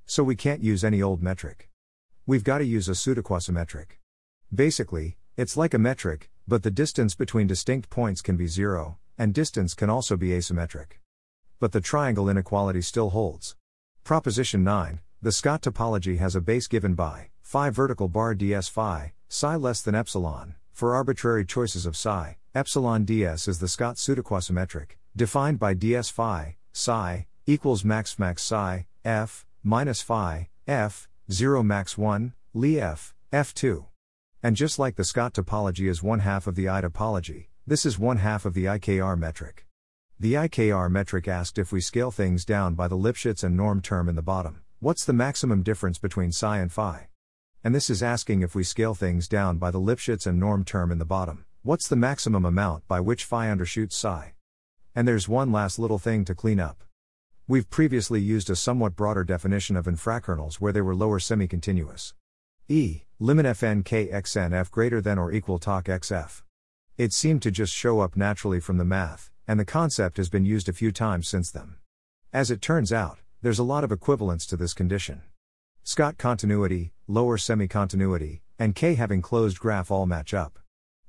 So 0.05 0.23
we 0.23 0.35
can't 0.35 0.61
use 0.61 0.83
any 0.83 1.01
old 1.01 1.23
metric. 1.23 1.67
We've 2.27 2.43
got 2.43 2.59
to 2.59 2.63
use 2.63 2.87
a 2.87 2.91
pseudoquasimetric. 2.91 3.97
Basically, 4.53 5.17
it's 5.35 5.57
like 5.57 5.73
a 5.73 5.79
metric, 5.79 6.29
but 6.47 6.61
the 6.61 6.69
distance 6.69 7.15
between 7.15 7.47
distinct 7.47 7.89
points 7.89 8.21
can 8.21 8.37
be 8.37 8.45
zero, 8.45 8.99
and 9.17 9.33
distance 9.33 9.73
can 9.73 9.89
also 9.89 10.15
be 10.15 10.29
asymmetric. 10.29 10.99
But 11.59 11.71
the 11.71 11.81
triangle 11.81 12.29
inequality 12.29 12.81
still 12.81 13.09
holds. 13.09 13.55
Proposition 14.03 14.63
9 14.63 14.99
The 15.23 15.31
Scott 15.31 15.63
topology 15.63 16.19
has 16.19 16.35
a 16.35 16.41
base 16.41 16.67
given 16.67 16.93
by 16.93 17.29
phi 17.41 17.71
vertical 17.71 18.07
bar 18.07 18.35
ds 18.35 18.67
phi, 18.67 19.13
psi 19.27 19.55
less 19.55 19.81
than 19.81 19.95
epsilon, 19.95 20.53
for 20.71 20.93
arbitrary 20.93 21.45
choices 21.45 21.87
of 21.87 21.97
psi, 21.97 22.37
epsilon 22.53 23.05
ds 23.05 23.47
is 23.47 23.57
the 23.57 23.67
Scott 23.67 23.95
pseudoquasimetric, 23.95 24.97
defined 25.15 25.57
by 25.57 25.73
ds 25.73 26.09
phi, 26.09 26.57
psi, 26.73 27.25
equals 27.47 27.83
max 27.83 28.19
max 28.19 28.43
psi, 28.43 28.85
f, 29.03 29.47
minus 29.63 30.01
phi, 30.01 30.49
f, 30.67 31.09
0 31.31 31.63
max 31.63 31.97
1, 31.97 32.33
li 32.53 32.79
f, 32.79 33.15
f2. 33.33 33.85
And 34.43 34.55
just 34.55 34.77
like 34.77 34.95
the 34.95 35.03
Scott 35.03 35.33
topology 35.33 35.89
is 35.89 36.03
one 36.03 36.19
half 36.19 36.45
of 36.45 36.53
the 36.53 36.69
I 36.69 36.81
topology, 36.81 37.47
this 37.65 37.83
is 37.83 37.97
one 37.97 38.17
half 38.17 38.45
of 38.45 38.53
the 38.53 38.65
IKR 38.65 39.17
metric. 39.17 39.66
The 40.19 40.33
IKR 40.33 40.89
metric 40.89 41.27
asked 41.27 41.59
if 41.59 41.71
we 41.71 41.79
scale 41.79 42.09
things 42.09 42.43
down 42.43 42.73
by 42.73 42.87
the 42.87 42.97
Lipschitz 42.97 43.43
and 43.43 43.55
norm 43.55 43.83
term 43.83 44.09
in 44.09 44.15
the 44.15 44.23
bottom, 44.23 44.63
what's 44.79 45.05
the 45.05 45.13
maximum 45.13 45.61
difference 45.61 45.99
between 45.99 46.31
psi 46.31 46.57
and 46.57 46.71
phi? 46.71 47.09
And 47.63 47.75
this 47.75 47.87
is 47.87 48.01
asking 48.01 48.41
if 48.41 48.55
we 48.55 48.63
scale 48.63 48.95
things 48.95 49.27
down 49.27 49.59
by 49.59 49.69
the 49.69 49.79
Lipschitz 49.79 50.25
and 50.25 50.39
norm 50.39 50.65
term 50.65 50.91
in 50.91 50.97
the 50.97 51.05
bottom, 51.05 51.45
what's 51.61 51.87
the 51.87 51.95
maximum 51.95 52.45
amount 52.45 52.87
by 52.87 52.99
which 52.99 53.25
phi 53.25 53.45
undershoots 53.45 53.93
psi? 53.93 54.33
And 54.95 55.07
there's 55.07 55.29
one 55.29 55.51
last 55.51 55.77
little 55.77 55.99
thing 55.99 56.25
to 56.25 56.33
clean 56.33 56.59
up. 56.59 56.83
We've 57.47 57.69
previously 57.69 58.19
used 58.19 58.49
a 58.49 58.55
somewhat 58.55 58.95
broader 58.95 59.23
definition 59.23 59.75
of 59.75 59.85
infrakernels 59.85 60.55
where 60.55 60.73
they 60.73 60.81
were 60.81 60.95
lower 60.95 61.19
semi-continuous. 61.19 62.15
E, 62.67 63.03
limit 63.19 63.45
fn 63.45 63.85
k 63.85 64.07
xn 64.07 64.51
f 64.51 64.71
greater 64.71 64.99
than 64.99 65.19
or 65.19 65.31
equal 65.31 65.59
talk 65.59 65.85
xf. 65.85 66.41
It 66.97 67.13
seemed 67.13 67.43
to 67.43 67.51
just 67.51 67.71
show 67.71 67.99
up 67.99 68.17
naturally 68.17 68.59
from 68.59 68.77
the 68.77 68.83
math, 68.83 69.29
and 69.47 69.59
the 69.59 69.65
concept 69.65 70.17
has 70.17 70.29
been 70.29 70.45
used 70.45 70.67
a 70.67 70.73
few 70.73 70.91
times 70.91 71.27
since 71.27 71.49
then. 71.49 71.75
As 72.33 72.51
it 72.51 72.61
turns 72.61 72.91
out, 72.91 73.19
there's 73.41 73.59
a 73.59 73.63
lot 73.63 73.83
of 73.83 73.91
equivalence 73.91 74.45
to 74.47 74.57
this 74.57 74.73
condition. 74.73 75.21
Scott 75.83 76.17
continuity, 76.17 76.91
lower 77.07 77.37
semi-continuity, 77.37 78.41
and 78.59 78.75
K 78.75 78.95
having 78.95 79.21
closed 79.21 79.59
graph 79.59 79.89
all 79.89 80.05
match 80.05 80.33
up. 80.33 80.59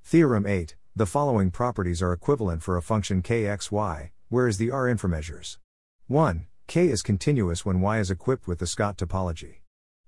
Theorem 0.05 0.47
8, 0.47 0.77
the 0.95 1.07
following 1.07 1.51
properties 1.51 2.01
are 2.01 2.13
equivalent 2.13 2.63
for 2.63 2.77
a 2.77 2.83
function 2.83 3.23
kxy, 3.23 4.11
whereas 4.29 4.59
the 4.59 4.71
R 4.71 4.85
inframeasures. 4.85 5.59
1. 6.07 6.47
K 6.67 6.89
is 6.89 7.03
continuous 7.03 7.67
when 7.67 7.81
y 7.81 7.99
is 7.99 8.11
equipped 8.11 8.47
with 8.47 8.59
the 8.59 8.67
Scott 8.67 8.97
topology. 8.97 9.57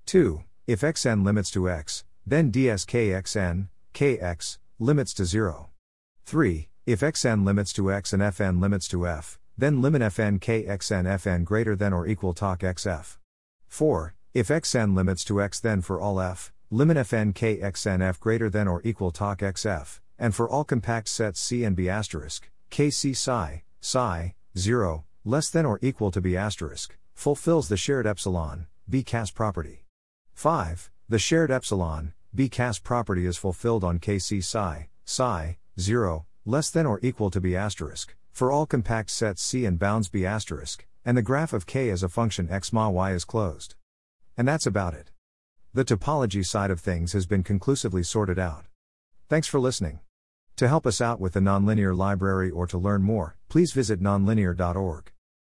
2. 0.07 0.43
If 0.67 0.81
xn 0.81 1.25
limits 1.25 1.51
to 1.51 1.69
x, 1.69 2.05
then 2.27 2.53
dskxn, 2.53 3.69
kx, 3.93 4.59
limits 4.79 5.15
to 5.15 5.25
0. 5.25 5.71
3. 6.27 6.70
If 6.87 7.01
xn 7.01 7.45
limits 7.45 7.75
to 7.75 7.93
x 7.93 8.15
and 8.15 8.23
fn 8.23 8.59
limits 8.59 8.89
to 8.89 9.07
f, 9.07 9.39
then 9.57 9.83
limit 9.83 10.01
fn 10.01 10.41
kxn 10.41 11.05
fn 11.05 11.45
greater 11.45 11.77
than 11.77 11.93
or 11.93 12.07
equal 12.07 12.33
talk 12.33 12.61
xf. 12.61 13.19
4. 13.69 14.15
If 14.33 14.49
xn 14.49 14.95
limits 14.95 15.23
to 15.27 15.43
x 15.43 15.61
then 15.61 15.83
for 15.83 16.01
all 16.01 16.19
f, 16.21 16.55
limit 16.71 16.97
fn 16.97 17.35
k 17.35 17.59
xn 17.59 18.01
f 18.01 18.19
greater 18.19 18.49
than 18.49 18.67
or 18.67 18.81
equal 18.83 19.11
talk 19.11 19.41
xf, 19.41 20.01
and 20.19 20.35
for 20.35 20.49
all 20.49 20.65
compact 20.65 21.09
sets 21.09 21.39
C 21.39 21.65
and 21.65 21.77
B 21.77 21.87
asterisk, 21.87 22.51
kc 22.71 23.15
psi, 23.15 23.63
psi, 23.83 24.35
0, 24.57 25.05
less 25.27 25.51
than 25.51 25.67
or 25.67 25.79
equal 25.83 26.11
to 26.11 26.23
B 26.23 26.35
asterisk, 26.35 26.97
fulfills 27.13 27.69
the 27.69 27.77
shared 27.77 28.07
epsilon, 28.07 28.69
B 28.89 29.03
cas 29.03 29.31
property. 29.31 29.85
5. 30.33 30.91
The 31.11 31.19
shared 31.19 31.51
epsilon, 31.51 32.15
B 32.35 32.49
cas 32.49 32.79
property 32.79 33.27
is 33.27 33.37
fulfilled 33.37 33.85
on 33.85 33.99
kc 33.99 34.43
psi, 34.43 34.89
psi, 35.05 35.59
0, 35.79 36.25
less 36.45 36.71
than 36.71 36.87
or 36.87 37.01
equal 37.03 37.31
to 37.31 37.41
B 37.41 37.55
asterisk, 37.55 38.17
for 38.33 38.51
all 38.51 38.67
compact 38.67 39.11
sets 39.11 39.43
C 39.43 39.65
and 39.65 39.79
bounds 39.79 40.09
B 40.09 40.25
asterisk, 40.25 40.87
and 41.05 41.17
the 41.17 41.23
graph 41.23 41.53
of 41.53 41.67
K 41.67 41.91
as 41.91 42.03
a 42.03 42.09
function 42.09 42.51
x 42.51 42.73
ma 42.73 42.89
y 42.89 43.13
is 43.13 43.25
closed. 43.25 43.75
And 44.37 44.49
that's 44.49 44.67
about 44.67 44.95
it. 44.95 45.11
The 45.73 45.85
topology 45.85 46.45
side 46.45 46.71
of 46.71 46.81
things 46.81 47.13
has 47.13 47.27
been 47.27 47.43
conclusively 47.43 48.03
sorted 48.03 48.39
out. 48.39 48.65
Thanks 49.29 49.47
for 49.47 49.61
listening. 49.61 50.01
To 50.57 50.69
help 50.69 50.87
us 50.87 51.01
out 51.01 51.21
with 51.21 51.35
the 51.35 51.41
nonlinear 51.41 51.97
library 51.97 52.51
or 52.51 52.67
to 52.67 52.79
learn 52.79 53.03
more, 53.03 53.37
please 53.49 53.73
visit 53.73 54.03
nonlinear.org. 54.03 55.13